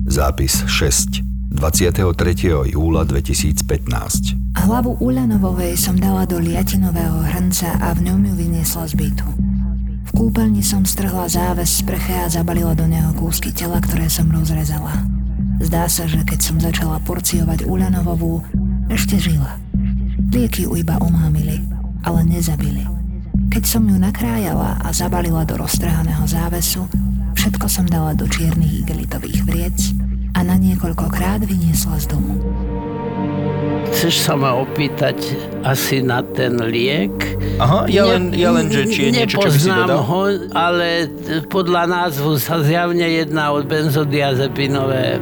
zápis 0.10 0.66
6, 0.66 1.22
23. 1.54 2.74
júla 2.74 3.06
2015. 3.06 4.60
Hlavu 4.60 4.98
Uľanovovej 5.00 5.78
som 5.78 5.98
dala 5.98 6.26
do 6.26 6.42
liatinového 6.42 7.22
hrnca 7.26 7.78
a 7.80 7.94
v 7.94 8.10
ňom 8.10 8.20
ju 8.22 8.34
vyniesla 8.36 8.90
z 8.90 8.94
bytu. 8.98 9.28
V 10.10 10.12
kúpeľni 10.18 10.66
som 10.66 10.84
strhla 10.84 11.30
záves 11.30 11.70
z 11.70 11.86
sprche 11.86 12.18
a 12.18 12.28
zabalila 12.28 12.74
do 12.74 12.90
neho 12.90 13.14
kúsky 13.14 13.54
tela, 13.54 13.78
ktoré 13.78 14.10
som 14.10 14.26
rozrezala. 14.30 15.19
Zdá 15.60 15.92
sa, 15.92 16.08
že 16.08 16.24
keď 16.24 16.40
som 16.40 16.56
začala 16.56 17.04
porciovať 17.04 17.68
Uľanovovú, 17.68 18.40
ešte 18.88 19.20
žila. 19.20 19.60
Lieky 20.32 20.64
ju 20.64 20.80
iba 20.80 20.96
omámili, 21.04 21.60
ale 22.08 22.24
nezabili. 22.24 22.88
Keď 23.52 23.64
som 23.68 23.84
ju 23.84 24.00
nakrájala 24.00 24.80
a 24.80 24.88
zabalila 24.96 25.44
do 25.44 25.60
roztrhaného 25.60 26.24
závesu, 26.24 26.88
všetko 27.36 27.66
som 27.68 27.84
dala 27.84 28.16
do 28.16 28.24
čiernych 28.24 28.88
igelitových 28.88 29.42
vriec 29.44 29.78
a 30.38 30.48
na 30.48 30.56
niekoľkokrát 30.56 31.44
vyniesla 31.44 32.00
z 32.00 32.06
domu. 32.08 32.40
Chceš 33.90 34.16
sa 34.22 34.38
ma 34.38 34.54
opýtať 34.56 35.18
asi 35.66 36.00
na 36.00 36.22
ten 36.22 36.56
liek? 36.62 37.12
Aha, 37.60 37.90
ja 37.90 38.06
len, 38.08 38.32
ja 38.32 38.54
len 38.54 38.72
že 38.72 38.86
či 38.88 39.10
je 39.10 39.12
niečo, 39.12 39.44
čo 39.44 39.50
by 39.50 39.60
si 39.60 39.68
dodal. 39.68 40.08
ho, 40.08 40.22
ale 40.56 41.10
podľa 41.50 41.84
názvu 41.90 42.38
sa 42.40 42.62
zjavne 42.64 43.04
jedná 43.04 43.52
o 43.52 43.60
benzodiazepinové 43.66 45.20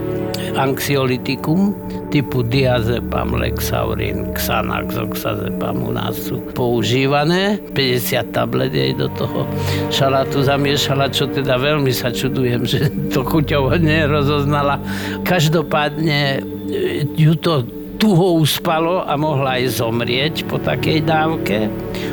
anxiolitikum 0.55 1.75
typu 2.07 2.43
diazepam, 2.45 3.35
lexaurin, 3.35 4.31
xanax, 4.31 4.95
oxazepam 4.95 5.83
u 5.83 5.91
nás 5.91 6.15
sú 6.15 6.39
používané. 6.55 7.59
50 7.75 8.31
tablet 8.31 8.71
jej 8.71 8.95
do 8.95 9.11
toho 9.11 9.43
šalátu 9.91 10.45
zamiešala, 10.45 11.11
čo 11.11 11.27
teda 11.27 11.59
veľmi 11.59 11.91
sa 11.91 12.13
čudujem, 12.13 12.63
že 12.63 12.87
to 13.13 13.27
chuťovo 13.27 13.75
nerozoznala. 13.75 14.79
Každopádne 15.27 16.39
e, 16.71 17.07
ju 17.17 17.35
to 17.35 17.67
tuho 17.97 18.37
uspalo 18.37 19.01
a 19.03 19.17
mohla 19.17 19.57
aj 19.57 19.81
zomrieť 19.81 20.45
po 20.45 20.61
takej 20.61 21.01
dávke. 21.03 21.67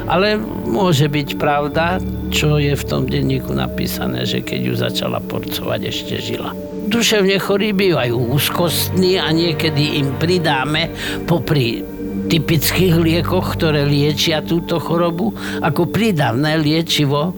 Ale 0.08 0.40
môže 0.64 1.06
byť 1.06 1.36
pravda, 1.36 2.00
čo 2.32 2.56
je 2.56 2.72
v 2.72 2.84
tom 2.88 3.04
denníku 3.06 3.52
napísané, 3.52 4.24
že 4.24 4.40
keď 4.40 4.60
ju 4.64 4.74
začala 4.74 5.20
porcovať, 5.20 5.80
ešte 5.86 6.14
žila. 6.18 6.73
Duševne 6.84 7.40
chorí 7.40 7.72
bývajú 7.72 8.16
úzkostní 8.36 9.16
a 9.16 9.32
niekedy 9.32 10.04
im 10.04 10.14
pridáme 10.20 10.92
popri 11.24 11.80
typických 12.28 12.94
liekoch, 13.00 13.56
ktoré 13.56 13.84
liečia 13.84 14.40
túto 14.40 14.80
chorobu, 14.80 15.32
ako 15.60 15.88
prídavné 15.88 16.60
liečivo 16.60 17.36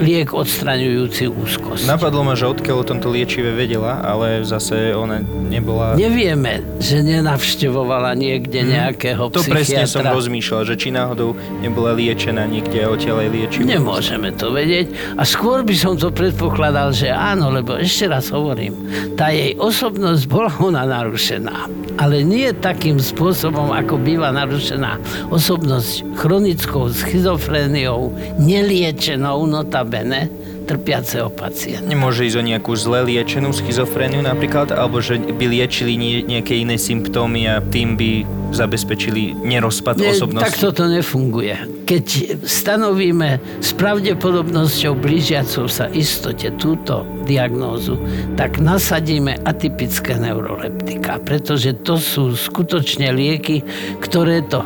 liek 0.00 0.32
odstraňujúci 0.32 1.28
úzkosť. 1.28 1.84
Napadlo 1.86 2.24
ma, 2.24 2.32
že 2.34 2.48
odkiaľ 2.48 2.76
o 2.80 2.84
tomto 2.84 3.12
liečive 3.12 3.52
vedela, 3.52 4.00
ale 4.00 4.42
zase 4.42 4.96
ona 4.96 5.20
nebola... 5.22 5.94
Nevieme, 5.94 6.64
že 6.80 7.04
nenavštevovala 7.04 8.16
niekde 8.16 8.64
nejakého 8.64 9.28
Mhm. 9.30 9.34
To 9.36 9.42
presne 9.46 9.84
som 9.84 10.00
psychiatra. 10.00 10.16
rozmýšľal, 10.16 10.62
že 10.66 10.74
či 10.80 10.88
náhodou 10.90 11.36
nebola 11.60 11.92
liečená 11.92 12.48
niekde 12.48 12.82
a 12.82 12.88
odtiaľ 12.90 13.28
aj. 13.28 13.28
Nemôžeme 13.62 14.32
to 14.34 14.50
vedieť. 14.50 14.90
A 15.14 15.22
skôr 15.28 15.62
by 15.62 15.74
som 15.76 15.94
to 15.94 16.08
predpokladal, 16.10 16.90
že 16.90 17.12
áno, 17.12 17.52
lebo 17.52 17.76
ešte 17.76 18.08
raz 18.08 18.32
hovorím, 18.32 18.74
tá 19.14 19.30
jej 19.30 19.54
osobnosť 19.60 20.22
bola 20.26 20.50
ona 20.58 20.82
narušená. 20.88 21.68
Ale 22.00 22.24
nie 22.24 22.48
takým 22.56 22.96
spôsobom, 22.96 23.76
ako 23.76 24.00
býva 24.00 24.32
narušená 24.32 24.96
osobnosť 25.28 26.16
chronickou 26.16 26.88
schizofréniou, 26.88 28.08
neliečenou 28.40 29.44
notabene, 29.90 30.30
trpiaceho 30.70 31.34
pacienta. 31.34 31.82
Nemôže 31.82 32.22
ísť 32.22 32.38
o 32.38 32.44
nejakú 32.46 32.72
zle 32.78 33.02
liečenú 33.02 33.50
schizofréniu 33.50 34.22
napríklad, 34.22 34.70
alebo 34.70 35.02
že 35.02 35.18
by 35.18 35.44
liečili 35.50 35.98
nie, 35.98 36.22
nejaké 36.22 36.62
iné 36.62 36.78
symptómy 36.78 37.50
a 37.50 37.58
tým 37.58 37.98
by 37.98 38.22
zabezpečili 38.54 39.34
nerozpad 39.42 39.98
Nie, 39.98 40.14
osobnosti. 40.14 40.46
tak 40.46 40.62
toto 40.62 40.86
nefunguje. 40.86 41.82
Keď 41.90 42.06
stanovíme 42.46 43.42
s 43.58 43.74
pravdepodobnosťou 43.74 44.94
blížiacou 44.94 45.66
sa 45.66 45.90
istote 45.90 46.54
túto 46.54 47.02
diagnózu, 47.26 47.98
tak 48.38 48.62
nasadíme 48.62 49.42
atypické 49.42 50.14
neuroleptika, 50.22 51.18
pretože 51.26 51.74
to 51.82 51.98
sú 51.98 52.38
skutočne 52.38 53.10
lieky, 53.10 53.66
ktoré 53.98 54.46
to 54.46 54.62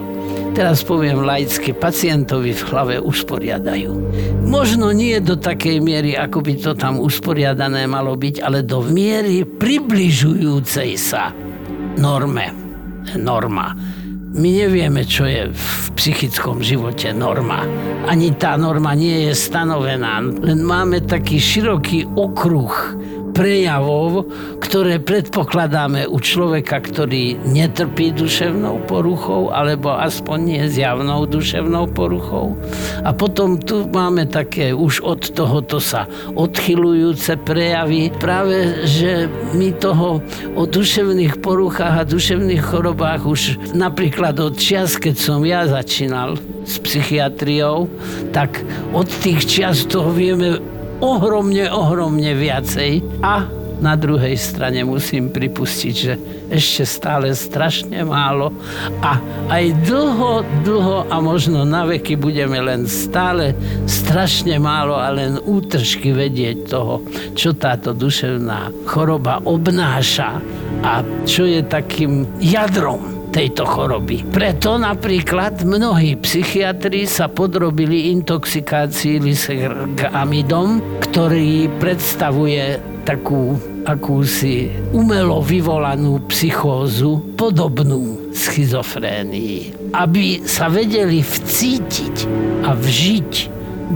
teraz 0.55 0.87
poviem 0.87 1.27
laicky, 1.27 1.75
pacientovi 1.75 2.55
v 2.55 2.63
hlave 2.71 2.95
usporiadajú. 3.03 3.91
Možno 4.47 4.95
nie 4.95 5.19
do 5.19 5.35
takej 5.35 5.83
miery, 5.83 6.15
ako 6.15 6.47
by 6.47 6.55
to 6.55 6.73
tam 6.79 7.03
usporiadané 7.03 7.91
malo 7.91 8.15
byť, 8.15 8.39
ale 8.39 8.63
do 8.63 8.81
miery 8.87 9.43
približujúcej 9.43 10.95
sa 10.95 11.35
norme. 11.99 12.55
Norma. 13.19 13.75
My 14.35 14.51
nevieme, 14.51 15.07
čo 15.07 15.31
je 15.31 15.51
v 15.51 15.75
psychickom 15.95 16.59
živote 16.59 17.15
norma. 17.15 17.63
Ani 18.11 18.35
tá 18.35 18.59
norma 18.59 18.91
nie 18.95 19.31
je 19.31 19.35
stanovená. 19.35 20.19
Len 20.23 20.59
máme 20.59 21.07
taký 21.07 21.39
široký 21.39 22.11
okruh 22.19 22.99
prejavov, 23.35 24.31
ktoré 24.63 25.03
predpokladáme 25.03 26.07
u 26.07 26.23
človeka, 26.23 26.79
ktorý 26.79 27.37
netrpí 27.43 28.15
duševnou 28.15 28.87
poruchou, 28.87 29.51
alebo 29.51 29.91
aspoň 29.93 30.39
nie 30.39 30.63
zjavnou 30.71 31.27
duševnou 31.27 31.91
poruchou. 31.91 32.55
A 33.03 33.11
potom 33.11 33.59
tu 33.59 33.91
máme 33.91 34.31
také 34.31 34.71
už 34.71 35.03
od 35.03 35.35
tohoto 35.35 35.83
sa 35.83 36.07
odchylujúce 36.39 37.37
prejavy. 37.43 38.15
Práve, 38.15 38.87
že 38.87 39.27
my 39.53 39.75
toho 39.83 40.23
o 40.55 40.63
duševných 40.65 41.43
poruchách 41.43 42.07
a 42.07 42.09
duševných 42.09 42.63
chorobách 42.63 43.27
už 43.27 43.75
napríklad 43.75 44.39
od 44.39 44.55
čias, 44.55 44.97
keď 44.97 45.17
som 45.19 45.43
ja 45.43 45.67
začínal 45.67 46.39
s 46.65 46.79
psychiatriou, 46.81 47.91
tak 48.31 48.63
od 48.95 49.11
tých 49.21 49.43
čias 49.45 49.85
toho 49.85 50.15
vieme 50.15 50.63
ohromne, 51.05 51.69
ohromne 51.69 52.33
viacej. 52.33 53.05
A 53.21 53.45
na 53.85 54.01
druhej 54.01 54.33
strane 54.41 54.81
musím 54.87 55.29
pripustiť, 55.29 55.95
že 55.95 56.17
ešte 56.49 56.89
stále 56.89 57.37
strašne 57.37 58.01
málo. 58.07 58.49
A 59.05 59.21
aj 59.53 59.65
dlho, 59.85 60.41
dlho 60.65 60.99
a 61.13 61.17
možno 61.21 61.69
na 61.69 61.85
veky 61.85 62.17
budeme 62.17 62.57
len 62.65 62.89
stále 62.89 63.53
strašne 63.85 64.57
málo 64.57 64.97
a 64.97 65.13
len 65.13 65.37
útržky 65.37 66.17
vedieť 66.17 66.71
toho, 66.71 67.05
čo 67.37 67.53
táto 67.53 67.93
duševná 67.93 68.89
choroba 68.89 69.45
obnáša 69.45 70.41
a 70.81 71.05
čo 71.29 71.45
je 71.45 71.61
takým 71.61 72.25
jadrom 72.41 73.14
tejto 73.35 73.67
choroby. 73.67 74.23
Preto 74.31 74.79
napríklad 74.79 75.67
mnohí 75.67 76.15
psychiatri 76.23 77.03
sa 77.11 77.27
podrobili 77.27 78.15
intoxikácii 78.15 79.19
lisergamidom, 79.19 80.79
ktorý 81.03 81.67
predstavuje 81.83 82.79
takú 83.03 83.59
akúsi 83.85 84.71
umelo 84.95 85.43
vyvolanú 85.43 86.23
psychózu 86.31 87.35
podobnú 87.35 88.31
schizofrénii. 88.31 89.91
Aby 89.93 90.47
sa 90.47 90.71
vedeli 90.71 91.21
vcítiť 91.21 92.17
a 92.65 92.73
vžiť 92.73 93.33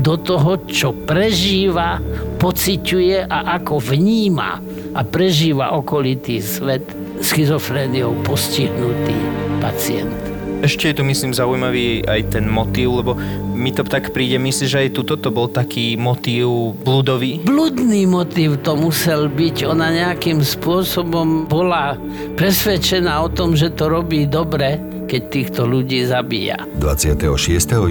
do 0.03 0.21
toho, 0.21 0.61
čo 0.69 0.93
prežíva, 0.93 2.03
pociťuje 2.43 3.25
a 3.25 3.57
ako 3.57 3.81
vníma 3.81 4.51
a 4.93 5.01
prežíva 5.07 5.73
okolitý 5.79 6.45
svet 6.45 7.08
schizofréniou 7.21 8.15
postihnutý 8.25 9.17
pacient. 9.59 10.29
Ešte 10.59 10.91
je 10.91 10.95
tu, 10.99 11.03
myslím, 11.07 11.31
zaujímavý 11.31 12.03
aj 12.03 12.35
ten 12.35 12.51
motív, 12.51 12.99
lebo 12.99 13.15
mi 13.55 13.71
to 13.71 13.87
tak 13.87 14.11
príde, 14.11 14.43
myslíš, 14.43 14.71
že 14.71 14.83
aj 14.87 14.91
tu 14.91 15.07
toto 15.07 15.31
bol 15.31 15.47
taký 15.47 15.95
motív 15.95 16.75
blúdový? 16.83 17.47
Bludný 17.47 18.11
motív 18.11 18.59
to 18.67 18.75
musel 18.75 19.31
byť. 19.31 19.71
Ona 19.71 19.95
nejakým 19.95 20.43
spôsobom 20.43 21.47
bola 21.47 21.95
presvedčená 22.35 23.23
o 23.23 23.31
tom, 23.31 23.55
že 23.55 23.71
to 23.71 23.87
robí 23.87 24.27
dobre, 24.27 24.83
keď 25.07 25.23
týchto 25.31 25.63
ľudí 25.63 26.03
zabíja. 26.11 26.59
26. 26.83 27.31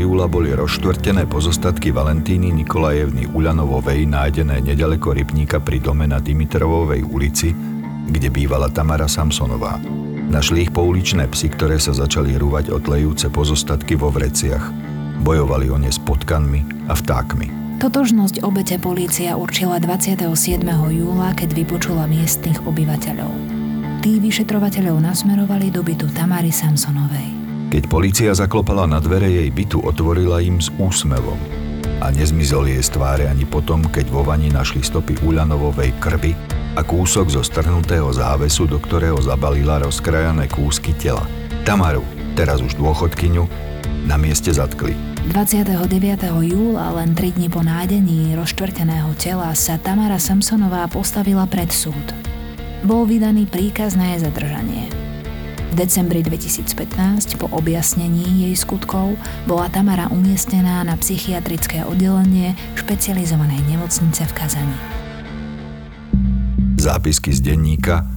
júla 0.03 0.27
boli 0.27 0.51
rozštvrtené 0.51 1.23
pozostatky 1.23 1.95
Valentíny 1.95 2.51
Nikolajevny 2.51 3.31
Ulanovovej 3.31 4.03
nájdené 4.11 4.59
nedaleko 4.59 5.15
Rybníka 5.15 5.63
pri 5.63 5.79
dome 5.79 6.03
na 6.03 6.19
Dimitrovovej 6.19 6.99
ulici, 7.07 7.55
kde 8.07 8.31
bývala 8.31 8.71
Tamara 8.71 9.05
Samsonová. 9.05 9.79
Našli 10.27 10.67
ich 10.67 10.71
pouličné 10.75 11.23
psy, 11.31 11.47
ktoré 11.47 11.79
sa 11.79 11.95
začali 11.95 12.35
rúvať 12.35 12.75
o 12.75 12.83
tlejúce 12.83 13.31
pozostatky 13.31 13.95
vo 13.95 14.11
vreciach. 14.11 14.71
Bojovali 15.23 15.71
o 15.71 15.79
ne 15.79 15.87
s 15.87 15.95
potkanmi 15.99 16.91
a 16.91 16.93
vtákmi. 16.95 17.79
Totožnosť 17.79 18.43
obete 18.43 18.75
polícia 18.81 19.37
určila 19.37 19.79
27. 19.79 20.27
júla, 20.91 21.31
keď 21.31 21.49
vypočula 21.53 22.09
miestnych 22.09 22.59
obyvateľov. 22.65 23.31
Tí 24.03 24.19
vyšetrovateľov 24.19 24.97
nasmerovali 24.99 25.71
do 25.71 25.79
bytu 25.85 26.11
Tamary 26.11 26.51
Samsonovej. 26.51 27.37
Keď 27.71 27.83
polícia 27.85 28.31
zaklopala 28.33 28.83
na 28.89 28.99
dvere 28.99 29.29
jej 29.29 29.49
bytu, 29.53 29.79
otvorila 29.83 30.43
im 30.43 30.59
s 30.59 30.73
úsmevom. 30.75 31.37
A 32.03 32.11
nezmizol 32.11 32.67
jej 32.67 32.83
z 32.83 32.93
tváre 32.93 33.31
ani 33.31 33.47
potom, 33.47 33.85
keď 33.85 34.11
vo 34.11 34.27
vani 34.27 34.51
našli 34.51 34.83
stopy 34.83 35.23
Uľanovovej 35.23 35.91
krvi 36.03 36.56
a 36.77 36.85
kúsok 36.85 37.33
zo 37.33 37.41
strhnutého 37.41 38.05
závesu, 38.13 38.69
do 38.69 38.77
ktorého 38.77 39.17
zabalila 39.17 39.81
rozkrajané 39.81 40.45
kúsky 40.45 40.93
tela. 40.93 41.25
Tamaru, 41.65 42.05
teraz 42.37 42.61
už 42.61 42.77
dôchodkyňu, 42.77 43.49
na 44.05 44.13
mieste 44.15 44.53
zatkli. 44.53 44.93
29. 45.33 45.73
júla, 46.45 46.93
len 47.01 47.17
3 47.17 47.35
dní 47.35 47.49
po 47.49 47.65
nájdení 47.65 48.37
rozštvrteného 48.37 49.11
tela, 49.17 49.51
sa 49.57 49.81
Tamara 49.81 50.21
Samsonová 50.21 50.85
postavila 50.87 51.49
pred 51.49 51.73
súd. 51.73 52.13
Bol 52.85 53.09
vydaný 53.09 53.49
príkaz 53.49 53.97
na 53.97 54.13
jej 54.13 54.29
zadržanie. 54.29 54.87
V 55.67 55.73
decembri 55.75 56.23
2015 56.23 57.41
po 57.41 57.51
objasnení 57.51 58.47
jej 58.47 58.55
skutkov 58.55 59.17
bola 59.49 59.67
Tamara 59.67 60.07
umiestnená 60.13 60.85
na 60.85 60.95
psychiatrické 60.95 61.83
oddelenie 61.83 62.55
špecializovanej 62.79 63.65
nemocnice 63.65 64.23
v 64.29 64.31
Kazani. 64.31 64.96
Zápisky 66.87 67.35
z 67.35 67.43
denníka, 67.43 68.07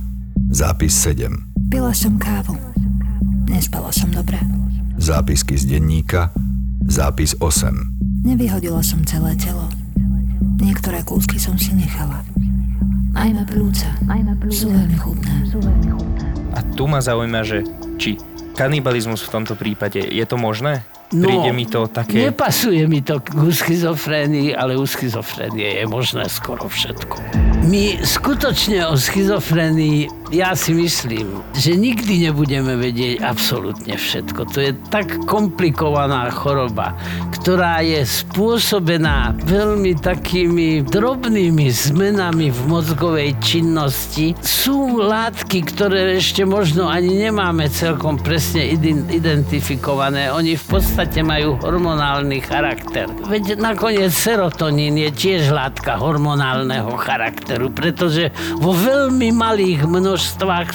zápis 0.55 0.95
7. 1.03 1.27
Pila 1.75 1.91
som 1.91 2.15
kávu. 2.23 2.55
Nespala 3.51 3.91
som 3.91 4.07
dobre. 4.15 4.39
Zápisky 4.95 5.59
z 5.59 5.75
denníka, 5.75 6.31
zápis 6.87 7.35
8. 7.43 7.67
Nevyhodila 8.23 8.79
som 8.87 9.03
celé 9.03 9.35
telo. 9.35 9.67
Niektoré 10.63 11.03
kúsky 11.03 11.43
som 11.43 11.59
si 11.59 11.75
nechala. 11.75 12.23
Najmä 13.11 13.43
plúca. 13.51 13.91
Sú 14.55 14.71
veľmi 14.71 14.95
chutné. 15.03 15.35
A 16.55 16.63
tu 16.63 16.87
ma 16.87 17.03
zaujíma, 17.03 17.43
že 17.43 17.67
či 17.99 18.23
kanibalizmus 18.55 19.27
v 19.27 19.35
tomto 19.35 19.59
prípade, 19.59 19.99
je 19.99 20.23
to 20.31 20.39
možné? 20.39 20.87
No, 21.11 21.27
Príde 21.27 21.51
mi 21.51 21.67
to 21.67 21.91
také... 21.91 22.31
Nepasuje 22.31 22.87
mi 22.87 23.03
to 23.03 23.19
k 23.19 23.35
schizofrénii, 23.35 24.55
ale 24.55 24.79
u 24.79 24.87
schizofrénie 24.87 25.83
je 25.83 25.85
možné 25.91 26.31
skoro 26.31 26.71
všetko. 26.71 27.50
My 27.61 28.01
skutočne 28.01 28.89
o 28.89 28.97
schizofrénii, 28.97 30.09
ja 30.31 30.55
si 30.55 30.71
myslím, 30.71 31.43
že 31.59 31.75
nikdy 31.75 32.31
nebudeme 32.31 32.79
vedieť 32.79 33.19
absolútne 33.19 33.99
všetko. 33.99 34.47
To 34.55 34.59
je 34.63 34.73
tak 34.87 35.27
komplikovaná 35.27 36.31
choroba, 36.31 36.95
ktorá 37.35 37.83
je 37.83 38.07
spôsobená 38.07 39.35
veľmi 39.43 39.99
takými 39.99 40.87
drobnými 40.87 41.67
zmenami 41.67 42.55
v 42.55 42.61
mozgovej 42.71 43.35
činnosti. 43.43 44.39
Sú 44.39 45.03
látky, 45.03 45.67
ktoré 45.67 46.23
ešte 46.23 46.47
možno 46.47 46.87
ani 46.87 47.27
nemáme 47.27 47.67
celkom 47.67 48.15
presne 48.15 48.71
identifikované. 49.11 50.31
Oni 50.31 50.55
v 50.55 50.65
podstate 50.79 51.27
majú 51.27 51.59
hormonálny 51.59 52.39
charakter. 52.39 53.11
Veď 53.27 53.59
nakoniec 53.59 54.15
serotonín 54.15 54.95
je 54.95 55.11
tiež 55.11 55.51
látka 55.51 55.99
hormonálneho 55.99 56.95
charakteru, 56.95 57.75
pretože 57.75 58.31
vo 58.63 58.71
veľmi 58.71 59.35
malých 59.35 59.91
množstvách 59.91 60.20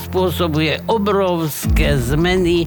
spôsobuje 0.02 0.82
obrovské 0.90 1.94
zmeny 2.02 2.66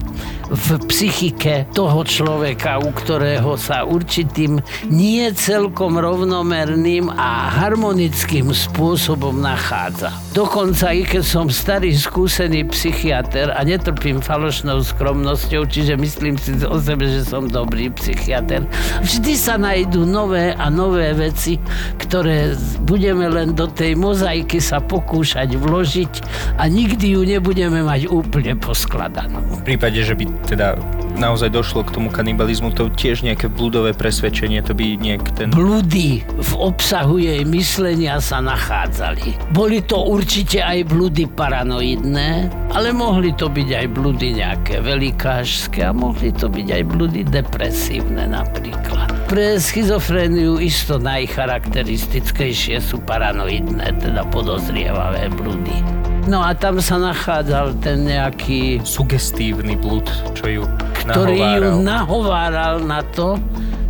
v 0.49 0.81
psychike 0.89 1.69
toho 1.77 2.01
človeka, 2.01 2.81
u 2.81 2.89
ktorého 2.89 3.53
sa 3.53 3.85
určitým 3.85 4.57
nie 4.89 5.29
celkom 5.37 6.01
rovnomerným 6.01 7.13
a 7.13 7.53
harmonickým 7.53 8.49
spôsobom 8.49 9.37
nachádza. 9.37 10.09
Dokonca 10.33 10.89
i 10.93 11.05
keď 11.05 11.23
som 11.25 11.45
starý 11.49 11.93
skúsený 11.93 12.65
psychiatr 12.73 13.53
a 13.53 13.61
netrpím 13.61 14.21
falošnou 14.21 14.81
skromnosťou, 14.81 15.69
čiže 15.69 15.97
myslím 15.97 16.35
si 16.41 16.57
o 16.65 16.77
sebe, 16.81 17.05
že 17.05 17.25
som 17.25 17.45
dobrý 17.45 17.93
psychiatr, 17.93 18.65
vždy 19.05 19.33
sa 19.37 19.57
nájdú 19.61 20.05
nové 20.05 20.57
a 20.57 20.69
nové 20.73 21.13
veci, 21.13 21.61
ktoré 22.01 22.57
budeme 22.85 23.29
len 23.29 23.53
do 23.53 23.69
tej 23.69 23.93
mozaiky 23.93 24.57
sa 24.57 24.81
pokúšať 24.81 25.53
vložiť 25.57 26.13
a 26.57 26.65
nikdy 26.65 27.13
ju 27.13 27.21
nebudeme 27.21 27.85
mať 27.85 28.09
úplne 28.09 28.57
poskladanú. 28.57 29.61
V 29.61 29.65
prípade, 29.65 30.01
že 30.01 30.17
by 30.17 30.38
teda 30.45 30.79
naozaj 31.19 31.51
došlo 31.51 31.83
k 31.83 31.99
tomu 31.99 32.07
kanibalizmu, 32.07 32.71
to 32.71 32.87
tiež 32.87 33.25
nejaké 33.27 33.51
bludové 33.51 33.91
presvedčenie, 33.91 34.63
to 34.63 34.71
by 34.71 34.95
nejak 34.95 35.25
ten... 35.35 35.51
Bludy 35.51 36.23
v 36.23 36.51
obsahu 36.55 37.19
jej 37.19 37.43
myslenia 37.43 38.23
sa 38.23 38.39
nachádzali. 38.39 39.51
Boli 39.51 39.83
to 39.83 39.99
určite 39.99 40.63
aj 40.63 40.87
bludy 40.87 41.27
paranoidné, 41.27 42.47
ale 42.71 42.95
mohli 42.95 43.35
to 43.35 43.51
byť 43.51 43.69
aj 43.75 43.87
bludy 43.91 44.27
nejaké 44.39 44.79
velikážské 44.79 45.83
a 45.83 45.91
mohli 45.91 46.31
to 46.31 46.47
byť 46.47 46.67
aj 46.71 46.83
bludy 46.87 47.21
depresívne 47.27 48.23
napríklad. 48.29 49.11
Pre 49.27 49.59
schizofréniu 49.61 50.57
isto 50.57 50.97
najcharakteristickejšie 50.97 52.81
sú 52.81 52.97
paranoidné, 53.03 53.93
teda 54.01 54.25
podozrievavé 54.33 55.29
bludy. 55.35 55.98
No 56.27 56.43
a 56.43 56.51
tam 56.57 56.81
sa 56.83 56.99
nachádzal 56.99 57.79
ten 57.79 58.03
nejaký 58.03 58.83
Sugestívny 58.83 59.79
blud, 59.79 60.05
čo 60.35 60.45
ju 60.49 60.63
ktorý 61.09 61.37
ju 61.37 61.41
nahováral. 61.41 61.73
nahováral 61.81 62.75
na 62.83 63.01
to. 63.15 63.39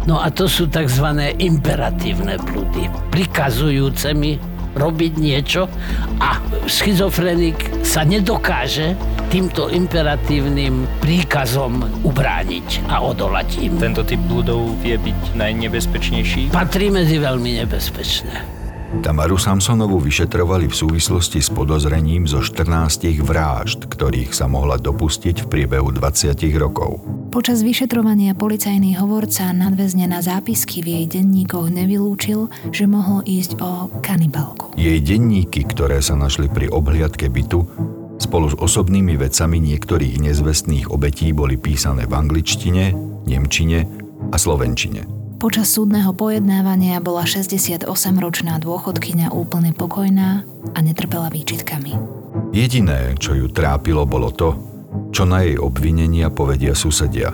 No 0.07 0.21
a 0.21 0.31
to 0.31 0.47
sú 0.47 0.65
tzv. 0.69 1.05
imperatívne 1.37 2.39
blúdy. 2.39 2.87
Prikazujúce 3.11 4.15
mi 4.15 4.39
robiť 4.77 5.13
niečo 5.17 5.65
a 6.21 6.37
schizofrenik 6.69 7.57
sa 7.83 8.05
nedokáže 8.05 8.93
týmto 9.33 9.67
imperatívnym 9.69 10.85
príkazom 11.01 11.83
ubrániť 12.05 12.85
a 12.87 13.01
odolať 13.01 13.59
im. 13.65 13.77
Tento 13.81 14.05
typ 14.05 14.21
bludov 14.29 14.77
vie 14.81 14.95
byť 14.95 15.35
najnebezpečnejší. 15.35 16.53
Patrí 16.53 16.93
medzi 16.93 17.17
veľmi 17.17 17.65
nebezpečné. 17.65 18.58
Tamaru 18.89 19.37
Samsonovu 19.37 20.01
vyšetrovali 20.01 20.65
v 20.65 20.73
súvislosti 20.73 21.45
s 21.45 21.53
podozrením 21.53 22.25
zo 22.25 22.41
14 22.41 23.21
vražd, 23.21 23.85
ktorých 23.85 24.33
sa 24.33 24.49
mohla 24.49 24.81
dopustiť 24.81 25.45
v 25.45 25.49
priebehu 25.49 25.93
20 25.93 26.33
rokov. 26.57 27.05
Počas 27.29 27.61
vyšetrovania 27.61 28.33
policajný 28.33 28.97
hovorca 28.97 29.53
nadväzne 29.53 30.09
na 30.09 30.25
zápisky 30.25 30.81
v 30.81 30.97
jej 30.97 31.05
denníkoch 31.05 31.69
nevylúčil, 31.69 32.49
že 32.73 32.89
mohlo 32.89 33.21
ísť 33.21 33.61
o 33.61 33.93
kanibalku. 34.01 34.73
Jej 34.73 35.05
denníky, 35.05 35.69
ktoré 35.69 36.01
sa 36.01 36.17
našli 36.17 36.49
pri 36.49 36.73
obhliadke 36.73 37.29
bytu, 37.29 37.69
spolu 38.17 38.49
s 38.49 38.57
osobnými 38.57 39.21
vecami 39.21 39.61
niektorých 39.61 40.17
nezvestných 40.17 40.89
obetí 40.89 41.29
boli 41.29 41.61
písané 41.61 42.09
v 42.09 42.17
angličtine, 42.17 42.97
nemčine 43.29 43.85
a 44.33 44.35
slovenčine. 44.41 45.18
Počas 45.39 45.71
súdneho 45.71 46.11
pojednávania 46.11 46.99
bola 46.99 47.23
68-ročná 47.23 48.59
dôchodkyňa 48.59 49.31
úplne 49.31 49.71
pokojná 49.71 50.43
a 50.75 50.79
netrpela 50.83 51.31
výčitkami. 51.31 51.95
Jediné, 52.51 53.15
čo 53.15 53.39
ju 53.39 53.47
trápilo, 53.47 54.03
bolo 54.03 54.35
to, 54.35 54.59
čo 55.15 55.23
na 55.23 55.47
jej 55.47 55.55
obvinenia 55.55 56.27
povedia 56.27 56.75
susedia. 56.75 57.31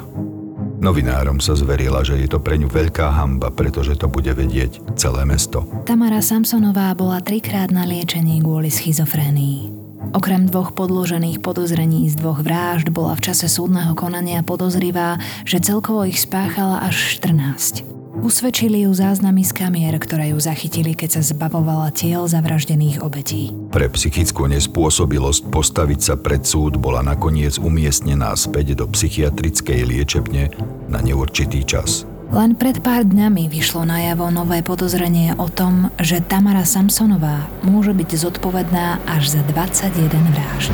Novinárom 0.77 1.41
sa 1.41 1.57
zverila, 1.57 2.05
že 2.05 2.21
je 2.21 2.29
to 2.29 2.37
pre 2.37 2.61
ňu 2.61 2.69
veľká 2.69 3.09
hamba, 3.09 3.49
pretože 3.49 3.97
to 3.97 4.05
bude 4.05 4.29
vedieť 4.29 4.85
celé 4.93 5.25
mesto. 5.25 5.65
Tamara 5.89 6.21
Samsonová 6.21 6.93
bola 6.93 7.25
trikrát 7.25 7.73
na 7.73 7.89
liečení 7.89 8.37
kvôli 8.37 8.69
schizofrénii. 8.69 9.73
Okrem 10.13 10.45
dvoch 10.45 10.77
podložených 10.77 11.41
podozrení 11.41 12.05
z 12.13 12.21
dvoch 12.21 12.45
vražd 12.45 12.93
bola 12.93 13.17
v 13.17 13.33
čase 13.33 13.49
súdneho 13.49 13.97
konania 13.97 14.45
podozrivá, 14.45 15.17
že 15.41 15.57
celkovo 15.57 16.05
ich 16.05 16.21
spáchala 16.21 16.85
až 16.85 17.17
14. 17.17 17.94
Usvedčili 18.15 18.87
ju 18.87 18.95
záznamy 18.95 19.43
z 19.43 19.51
kamier, 19.51 19.91
ktoré 19.99 20.31
ju 20.31 20.39
zachytili, 20.39 20.95
keď 20.95 21.19
sa 21.19 21.21
zbavovala 21.35 21.91
tiel 21.91 22.23
zavraždených 22.31 23.03
obetí. 23.03 23.51
Pre 23.75 23.91
psychickú 23.91 24.47
nespôsobilosť 24.47 25.51
postaviť 25.51 25.99
sa 25.99 26.15
pred 26.15 26.47
súd 26.47 26.79
bola 26.79 27.03
nakoniec 27.03 27.59
umiestnená 27.59 28.31
späť 28.39 28.79
do 28.79 28.87
psychiatrickej 28.87 29.83
liečebne 29.83 30.47
na 30.87 31.03
neurčitý 31.03 31.67
čas. 31.67 32.07
Len 32.31 32.55
pred 32.55 32.79
pár 32.79 33.03
dňami 33.03 33.51
vyšlo 33.51 33.83
najavo 33.83 34.31
nové 34.31 34.63
podozrenie 34.63 35.35
o 35.35 35.51
tom, 35.51 35.91
že 35.99 36.23
Tamara 36.23 36.63
Samsonová 36.63 37.51
môže 37.67 37.91
byť 37.91 38.09
zodpovedná 38.15 39.03
až 39.11 39.37
za 39.37 39.41
21 39.51 40.07
vražd. 40.31 40.73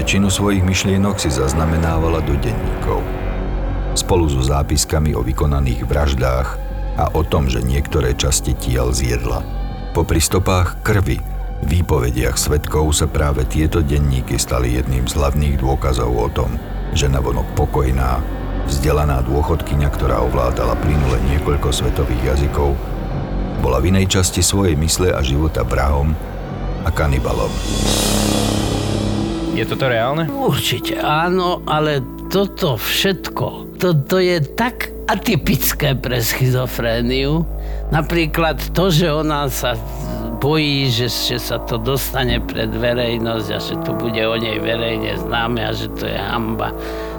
Väčšinu 0.00 0.32
svojich 0.32 0.64
myšlienok 0.64 1.20
si 1.20 1.28
zaznamenávala 1.28 2.24
do 2.24 2.36
denníkov. 2.40 3.25
Spolu 3.96 4.28
so 4.28 4.44
zápiskami 4.44 5.16
o 5.16 5.24
vykonaných 5.24 5.88
vraždách 5.88 6.48
a 7.00 7.04
o 7.16 7.24
tom, 7.24 7.48
že 7.48 7.64
niektoré 7.64 8.12
časti 8.12 8.52
tiel 8.52 8.92
zjedla. 8.92 9.40
Popri 9.96 10.20
stopách 10.20 10.84
krvi, 10.84 11.16
výpovediach 11.64 12.36
svetkov 12.36 12.92
sa 12.92 13.08
práve 13.08 13.48
tieto 13.48 13.80
denníky 13.80 14.36
stali 14.36 14.76
jedným 14.76 15.08
z 15.08 15.16
hlavných 15.16 15.56
dôkazov 15.56 16.12
o 16.12 16.28
tom, 16.28 16.60
že 16.92 17.08
navonok 17.08 17.48
pokojná, 17.56 18.20
vzdelaná 18.68 19.24
dôchodkyňa, 19.24 19.88
ktorá 19.88 20.20
ovládala 20.28 20.76
plynule 20.76 21.16
niekoľko 21.32 21.72
svetových 21.72 22.36
jazykov, 22.36 22.76
bola 23.64 23.80
v 23.80 23.96
inej 23.96 24.20
časti 24.20 24.44
svojej 24.44 24.76
mysle 24.76 25.08
a 25.16 25.24
života 25.24 25.64
vrahom 25.64 26.12
a 26.84 26.92
kanibalom. 26.92 27.50
Je 29.56 29.64
toto 29.64 29.88
reálne? 29.88 30.28
Určite 30.28 31.00
áno, 31.00 31.64
ale 31.64 32.04
toto 32.28 32.76
všetko, 32.76 33.65
toto 33.76 34.18
je 34.18 34.40
tak 34.42 34.90
atypické 35.06 35.94
pre 35.94 36.18
schizofréniu. 36.18 37.46
Napríklad 37.94 38.58
to, 38.74 38.90
že 38.90 39.06
ona 39.12 39.46
sa 39.46 39.78
bojí, 40.36 40.92
že, 40.92 41.08
že 41.08 41.38
sa 41.40 41.56
to 41.62 41.80
dostane 41.80 42.42
pred 42.44 42.68
verejnosť 42.68 43.48
a 43.52 43.58
že 43.58 43.74
to 43.86 43.92
bude 43.96 44.20
o 44.20 44.36
nej 44.36 44.60
verejne 44.60 45.16
známe 45.16 45.64
a 45.64 45.72
že 45.72 45.88
to 45.96 46.04
je 46.04 46.18
hamba. 46.18 46.74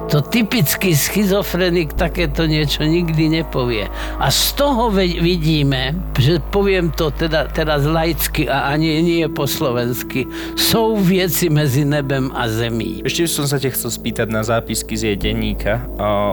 To 0.08 0.24
typický 0.24 0.96
schizofrenik 0.96 1.92
takéto 1.92 2.48
niečo 2.48 2.88
nikdy 2.88 3.28
nepovie. 3.28 3.92
A 4.24 4.32
z 4.32 4.56
toho 4.56 4.88
vidíme, 4.96 6.00
že 6.16 6.40
poviem 6.48 6.96
to 6.96 7.12
teda, 7.12 7.52
teraz 7.52 7.84
laicky 7.84 8.48
a 8.48 8.72
ani 8.72 9.04
nie 9.04 9.28
po 9.28 9.44
slovensky, 9.44 10.24
sú 10.56 10.96
veci 10.96 11.52
medzi 11.52 11.84
nebem 11.84 12.32
a 12.32 12.48
zemí. 12.48 13.04
Ešte 13.04 13.28
som 13.28 13.52
sa 13.52 13.60
ťa 13.60 13.76
chcel 13.76 13.92
spýtať 13.92 14.32
na 14.32 14.48
zápisky 14.48 14.96
z 14.96 15.12
jej 15.12 15.18
denníka. 15.20 15.84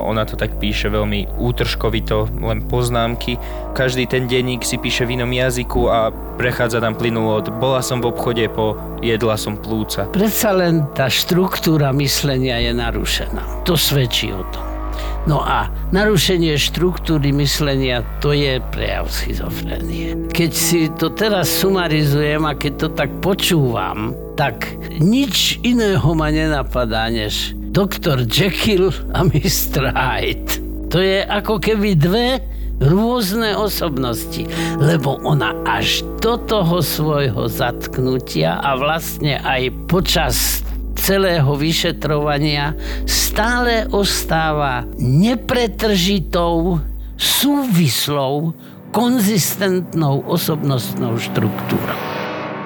Ona 0.06 0.22
to 0.22 0.38
tak 0.38 0.54
píše 0.62 0.86
veľmi 0.86 1.34
útržkovito, 1.34 2.30
len 2.46 2.62
poznámky. 2.70 3.42
Každý 3.74 4.06
ten 4.06 4.30
denník 4.30 4.62
si 4.62 4.78
píše 4.78 5.02
v 5.02 5.18
inom 5.18 5.34
jazyku 5.34 5.90
a 5.90 6.14
prechádza 6.38 6.78
tam 6.78 6.94
plynulo 6.94 7.42
od 7.42 7.50
bola 7.58 7.82
som 7.82 7.98
v 7.98 8.14
obchode 8.14 8.46
po 8.54 8.78
jedla 9.02 9.34
som 9.34 9.58
plúca. 9.58 10.06
Predsa 10.14 10.54
len 10.54 10.86
tá 10.94 11.10
štruktúra 11.10 11.90
myslenia 11.98 12.62
je 12.62 12.70
narušená. 12.70 13.63
To 13.64 13.74
svedčí 13.80 14.28
o 14.28 14.44
tom. 14.52 14.64
No 15.24 15.40
a 15.40 15.72
narušenie 15.88 16.60
štruktúry 16.60 17.32
myslenia, 17.32 18.04
to 18.20 18.36
je 18.36 18.60
prejav 18.76 19.08
schizofrénie. 19.08 20.28
Keď 20.28 20.50
si 20.52 20.92
to 20.92 21.08
teraz 21.08 21.48
sumarizujem 21.48 22.44
a 22.44 22.52
keď 22.52 22.72
to 22.76 22.88
tak 22.92 23.08
počúvam, 23.24 24.12
tak 24.36 24.68
nič 25.00 25.64
iného 25.64 26.04
ma 26.12 26.28
nenapadá, 26.28 27.08
než 27.08 27.56
doktor 27.72 28.28
Jekyll 28.28 28.92
a 29.16 29.24
Mr. 29.24 29.96
Hyde. 29.96 30.60
To 30.92 31.00
je 31.00 31.24
ako 31.24 31.56
keby 31.56 31.96
dve 31.96 32.44
rôzne 32.84 33.54
osobnosti, 33.56 34.44
lebo 34.76 35.16
ona 35.24 35.56
až 35.64 36.04
do 36.20 36.36
toho 36.36 36.84
svojho 36.84 37.48
zatknutia 37.48 38.60
a 38.60 38.76
vlastne 38.76 39.40
aj 39.40 39.72
počas 39.86 40.63
celého 41.04 41.52
vyšetrovania 41.52 42.72
stále 43.04 43.84
ostáva 43.92 44.88
nepretržitou, 44.96 46.80
súvislou, 47.20 48.56
konzistentnou 48.88 50.24
osobnostnou 50.24 51.20
štruktúrou. 51.20 52.00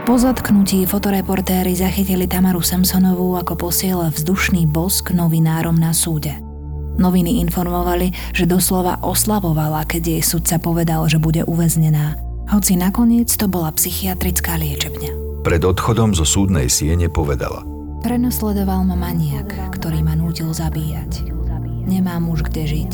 Po 0.06 0.16
zatknutí 0.16 0.86
fotoreportéry 0.88 1.74
zachytili 1.76 2.30
Tamaru 2.30 2.62
Samsonovú, 2.64 3.36
ako 3.36 3.68
posiela 3.68 4.08
vzdušný 4.08 4.64
bosk 4.70 5.12
novinárom 5.12 5.76
na 5.76 5.92
súde. 5.92 6.32
Noviny 6.96 7.42
informovali, 7.44 8.14
že 8.32 8.48
doslova 8.48 9.02
oslavovala, 9.04 9.84
keď 9.84 10.16
jej 10.16 10.22
sudca 10.24 10.56
povedal, 10.62 11.04
že 11.10 11.20
bude 11.20 11.44
uväznená. 11.44 12.16
Hoci 12.48 12.80
nakoniec 12.80 13.28
to 13.36 13.50
bola 13.50 13.68
psychiatrická 13.74 14.56
liečebňa. 14.56 15.44
Pred 15.44 15.62
odchodom 15.68 16.16
zo 16.16 16.24
súdnej 16.24 16.72
siene 16.72 17.12
povedala– 17.12 17.60
Prenosledoval 18.08 18.88
ma 18.88 18.96
maniak, 18.96 19.52
ktorý 19.76 20.00
ma 20.00 20.16
nútil 20.16 20.48
zabíjať. 20.48 21.28
Nemám 21.84 22.32
už 22.32 22.48
kde 22.48 22.64
žiť. 22.64 22.92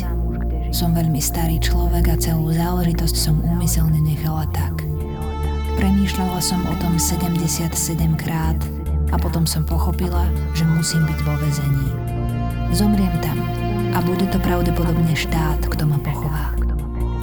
Som 0.74 0.90
veľmi 0.90 1.22
starý 1.22 1.62
človek 1.62 2.10
a 2.10 2.18
celú 2.18 2.50
záležitosť 2.50 3.14
som 3.14 3.38
úmyselne 3.38 4.02
nechala 4.02 4.42
tak. 4.50 4.82
Premýšľala 5.78 6.42
som 6.42 6.66
o 6.66 6.74
tom 6.82 6.98
77 6.98 7.78
krát 8.18 8.58
a 9.14 9.16
potom 9.22 9.46
som 9.46 9.62
pochopila, 9.62 10.26
že 10.50 10.66
musím 10.66 11.06
byť 11.06 11.18
vo 11.22 11.38
vezení. 11.38 11.86
Zomriem 12.74 13.14
tam 13.22 13.38
a 13.94 14.02
bude 14.02 14.26
to 14.34 14.42
pravdepodobne 14.42 15.14
štát, 15.14 15.62
kto 15.62 15.94
ma 15.94 16.02
pochová. 16.02 16.63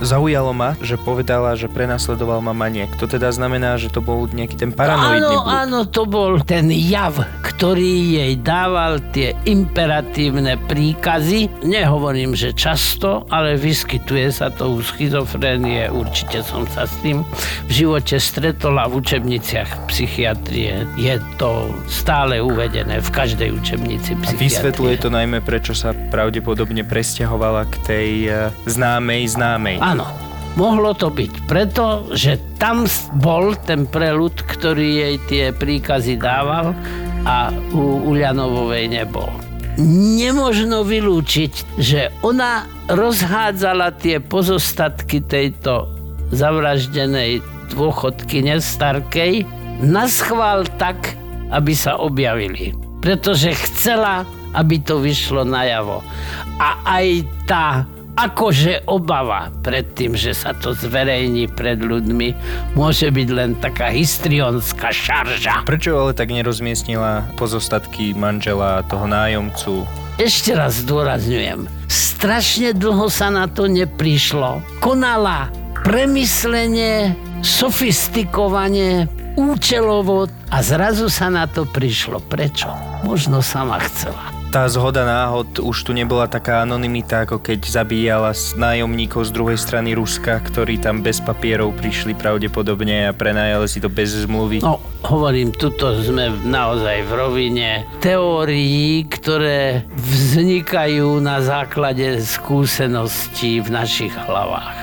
Zaujalo 0.01 0.49
ma, 0.49 0.73
že 0.81 0.97
povedala, 0.97 1.53
že 1.53 1.69
prenasledoval 1.69 2.41
ma 2.41 2.57
maniek. 2.57 2.89
To 2.97 3.05
teda 3.05 3.29
znamená, 3.29 3.77
že 3.77 3.93
to 3.93 4.01
bol 4.01 4.25
nejaký 4.25 4.57
ten 4.57 4.73
paranoidný 4.73 5.29
Áno, 5.29 5.45
blúd. 5.45 5.53
áno, 5.53 5.79
to 5.85 6.03
bol 6.09 6.31
ten 6.41 6.73
jav, 6.73 7.21
ktorý 7.45 8.17
jej 8.17 8.33
dával 8.41 8.97
tie 9.13 9.37
imperatívne 9.45 10.57
príkazy. 10.65 11.61
Nehovorím, 11.61 12.33
že 12.33 12.49
často, 12.51 13.29
ale 13.29 13.53
vyskytuje 13.55 14.33
sa 14.33 14.49
to 14.49 14.73
u 14.73 14.81
schizofrénie. 14.81 15.85
Určite 15.87 16.41
som 16.41 16.65
sa 16.65 16.89
s 16.89 16.97
tým 17.05 17.21
v 17.65 17.71
živote 17.71 18.17
stretol 18.17 18.81
a 18.81 18.89
v 18.89 19.05
učebniciach 19.05 19.85
psychiatrie 19.85 20.81
je 20.97 21.15
to 21.37 21.69
stále 21.85 22.41
uvedené 22.41 22.97
v 22.97 23.09
každej 23.13 23.53
učebnici 23.53 24.17
A 24.17 24.25
psychiatrie. 24.25 24.41
vysvetľuje 24.49 24.95
to 24.97 25.09
najmä, 25.13 25.45
prečo 25.45 25.77
sa 25.77 25.93
pravdepodobne 25.93 26.81
presťahovala 26.81 27.69
k 27.69 27.75
tej 27.85 28.09
eh, 28.25 28.33
známej 28.65 29.29
známej. 29.29 29.77
Áno, 29.91 30.07
mohlo 30.55 30.95
to 30.95 31.11
byť 31.11 31.51
preto, 31.51 32.07
že 32.15 32.39
tam 32.55 32.87
bol 33.19 33.59
ten 33.59 33.83
prelud, 33.83 34.31
ktorý 34.31 34.87
jej 34.87 35.15
tie 35.27 35.45
príkazy 35.51 36.15
dával 36.15 36.71
a 37.27 37.51
u 37.75 38.07
Uľanovovej 38.07 38.87
nebol. 38.87 39.27
Nemožno 40.15 40.87
vylúčiť, 40.87 41.75
že 41.75 42.07
ona 42.23 42.71
rozhádzala 42.87 43.99
tie 43.99 44.23
pozostatky 44.23 45.27
tejto 45.27 45.91
zavraždenej 46.31 47.43
dôchodky 47.75 48.47
nestarkej 48.47 49.43
na 49.83 50.07
schvál 50.07 50.63
tak, 50.79 51.19
aby 51.51 51.75
sa 51.75 51.99
objavili. 51.99 52.71
Pretože 53.03 53.59
chcela, 53.67 54.23
aby 54.55 54.79
to 54.79 55.03
vyšlo 55.03 55.43
najavo. 55.43 55.99
A 56.63 56.79
aj 56.87 57.27
tá 57.43 57.83
akože 58.15 58.87
obava 58.87 59.53
pred 59.63 59.87
tým, 59.95 60.15
že 60.15 60.35
sa 60.35 60.51
to 60.51 60.75
zverejní 60.75 61.47
pred 61.51 61.79
ľuďmi, 61.79 62.35
môže 62.75 63.07
byť 63.07 63.29
len 63.31 63.55
taká 63.59 63.91
histrionská 63.91 64.91
šarža. 64.91 65.63
Prečo 65.63 65.95
ale 65.95 66.11
tak 66.15 66.31
nerozmiestnila 66.31 67.27
pozostatky 67.39 68.11
manžela 68.15 68.83
toho 68.87 69.07
nájomcu? 69.07 69.87
Ešte 70.19 70.53
raz 70.53 70.83
zdôrazňujem, 70.83 71.65
strašne 71.87 72.75
dlho 72.77 73.07
sa 73.09 73.31
na 73.33 73.47
to 73.49 73.65
neprišlo. 73.65 74.61
Konala 74.83 75.49
premyslenie, 75.81 77.17
sofistikovanie, 77.41 79.09
účelovo 79.33 80.29
a 80.51 80.57
zrazu 80.61 81.09
sa 81.09 81.31
na 81.31 81.49
to 81.49 81.65
prišlo. 81.65 82.21
Prečo? 82.21 82.69
Možno 83.01 83.41
sama 83.41 83.81
chcela. 83.81 84.40
Tá 84.51 84.67
zhoda 84.67 85.07
náhod 85.07 85.63
už 85.63 85.87
tu 85.87 85.95
nebola 85.95 86.27
taká 86.27 86.67
anonimita, 86.67 87.23
ako 87.23 87.39
keď 87.39 87.71
zabíjala 87.71 88.35
nájomníkov 88.35 89.31
z 89.31 89.31
druhej 89.31 89.55
strany 89.55 89.95
Ruska, 89.95 90.43
ktorí 90.43 90.75
tam 90.75 90.99
bez 90.99 91.23
papierov 91.23 91.71
prišli 91.79 92.11
pravdepodobne 92.19 93.07
a 93.07 93.15
prenajali 93.15 93.63
si 93.71 93.79
to 93.79 93.87
bez 93.87 94.11
zmluvy. 94.11 94.59
No, 94.59 94.83
hovorím, 95.07 95.55
tuto 95.55 95.95
sme 96.03 96.35
naozaj 96.43 97.07
v 97.07 97.11
rovine 97.15 97.67
teórií, 98.03 99.07
ktoré 99.07 99.87
vznikajú 99.95 101.23
na 101.23 101.39
základe 101.39 102.19
skúseností 102.19 103.63
v 103.63 103.71
našich 103.71 104.11
hlavách. 104.11 104.75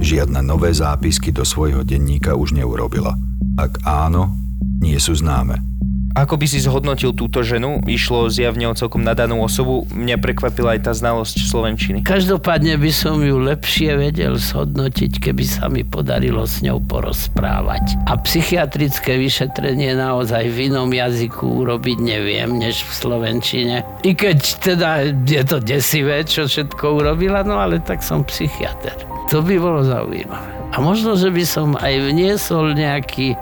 Žiadne 0.00 0.40
nové 0.40 0.72
zápisky 0.72 1.28
do 1.28 1.44
svojho 1.44 1.84
denníka 1.84 2.32
už 2.32 2.56
neurobila. 2.56 3.20
Ak 3.60 3.84
áno, 3.84 4.32
nie 4.80 4.96
sú 4.96 5.12
známe. 5.12 5.71
Ako 6.12 6.36
by 6.36 6.44
si 6.44 6.60
zhodnotil 6.60 7.16
túto 7.16 7.40
ženu? 7.40 7.80
Išlo 7.88 8.28
zjavne 8.28 8.68
o 8.68 8.76
celkom 8.76 9.00
nadanú 9.00 9.40
osobu. 9.40 9.88
Mňa 9.96 10.20
prekvapila 10.20 10.76
aj 10.76 10.84
tá 10.84 10.92
znalosť 10.92 11.48
slovenčiny. 11.48 11.98
Každopádne 12.04 12.76
by 12.76 12.92
som 12.92 13.24
ju 13.24 13.40
lepšie 13.40 13.96
vedel 13.96 14.36
zhodnotiť, 14.36 15.08
keby 15.16 15.44
sa 15.48 15.72
mi 15.72 15.88
podarilo 15.88 16.44
s 16.44 16.60
ňou 16.60 16.84
porozprávať. 16.84 17.96
A 18.12 18.20
psychiatrické 18.20 19.16
vyšetrenie 19.16 19.96
naozaj 19.96 20.52
v 20.52 20.68
inom 20.68 20.92
jazyku 20.92 21.64
urobiť 21.64 21.98
neviem, 22.04 22.60
než 22.60 22.84
v 22.84 22.92
slovenčine. 22.92 23.76
I 24.04 24.12
keď 24.12 24.38
teda 24.60 24.90
je 25.24 25.42
to 25.48 25.64
desivé, 25.64 26.28
čo 26.28 26.44
všetko 26.44 26.92
urobila, 26.92 27.40
no 27.40 27.56
ale 27.56 27.80
tak 27.80 28.04
som 28.04 28.20
psychiatr. 28.28 28.92
To 29.32 29.40
by 29.40 29.56
bolo 29.56 29.80
zaujímavé. 29.80 30.60
A 30.72 30.80
možno, 30.80 31.16
že 31.16 31.32
by 31.32 31.44
som 31.48 31.72
aj 31.80 31.94
vniesol 32.12 32.76
nejaký 32.76 33.32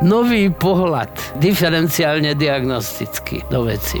nový 0.00 0.48
pohľad, 0.48 1.12
diferenciálne 1.36 2.32
diagnostický 2.32 3.44
do 3.52 3.68
veci. 3.68 4.00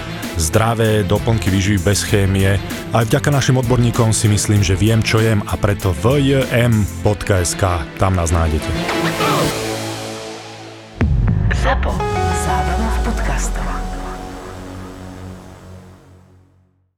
zdravé 0.41 1.05
doplnky 1.05 1.53
výživy 1.53 1.79
bez 1.85 2.01
chémie. 2.01 2.57
Aj 2.89 3.05
vďaka 3.05 3.29
našim 3.29 3.61
odborníkom 3.61 4.09
si 4.09 4.25
myslím, 4.25 4.65
že 4.65 4.73
viem, 4.73 5.05
čo 5.05 5.21
jem 5.21 5.45
a 5.45 5.53
preto 5.55 5.93
vjm.sk, 5.93 7.63
tam 8.01 8.17
nás 8.17 8.33
nájdete. 8.33 8.69
ZAPO. 11.61 11.93
Zábrná 12.41 12.89
v 12.89 12.99
podcastovách. 13.05 13.80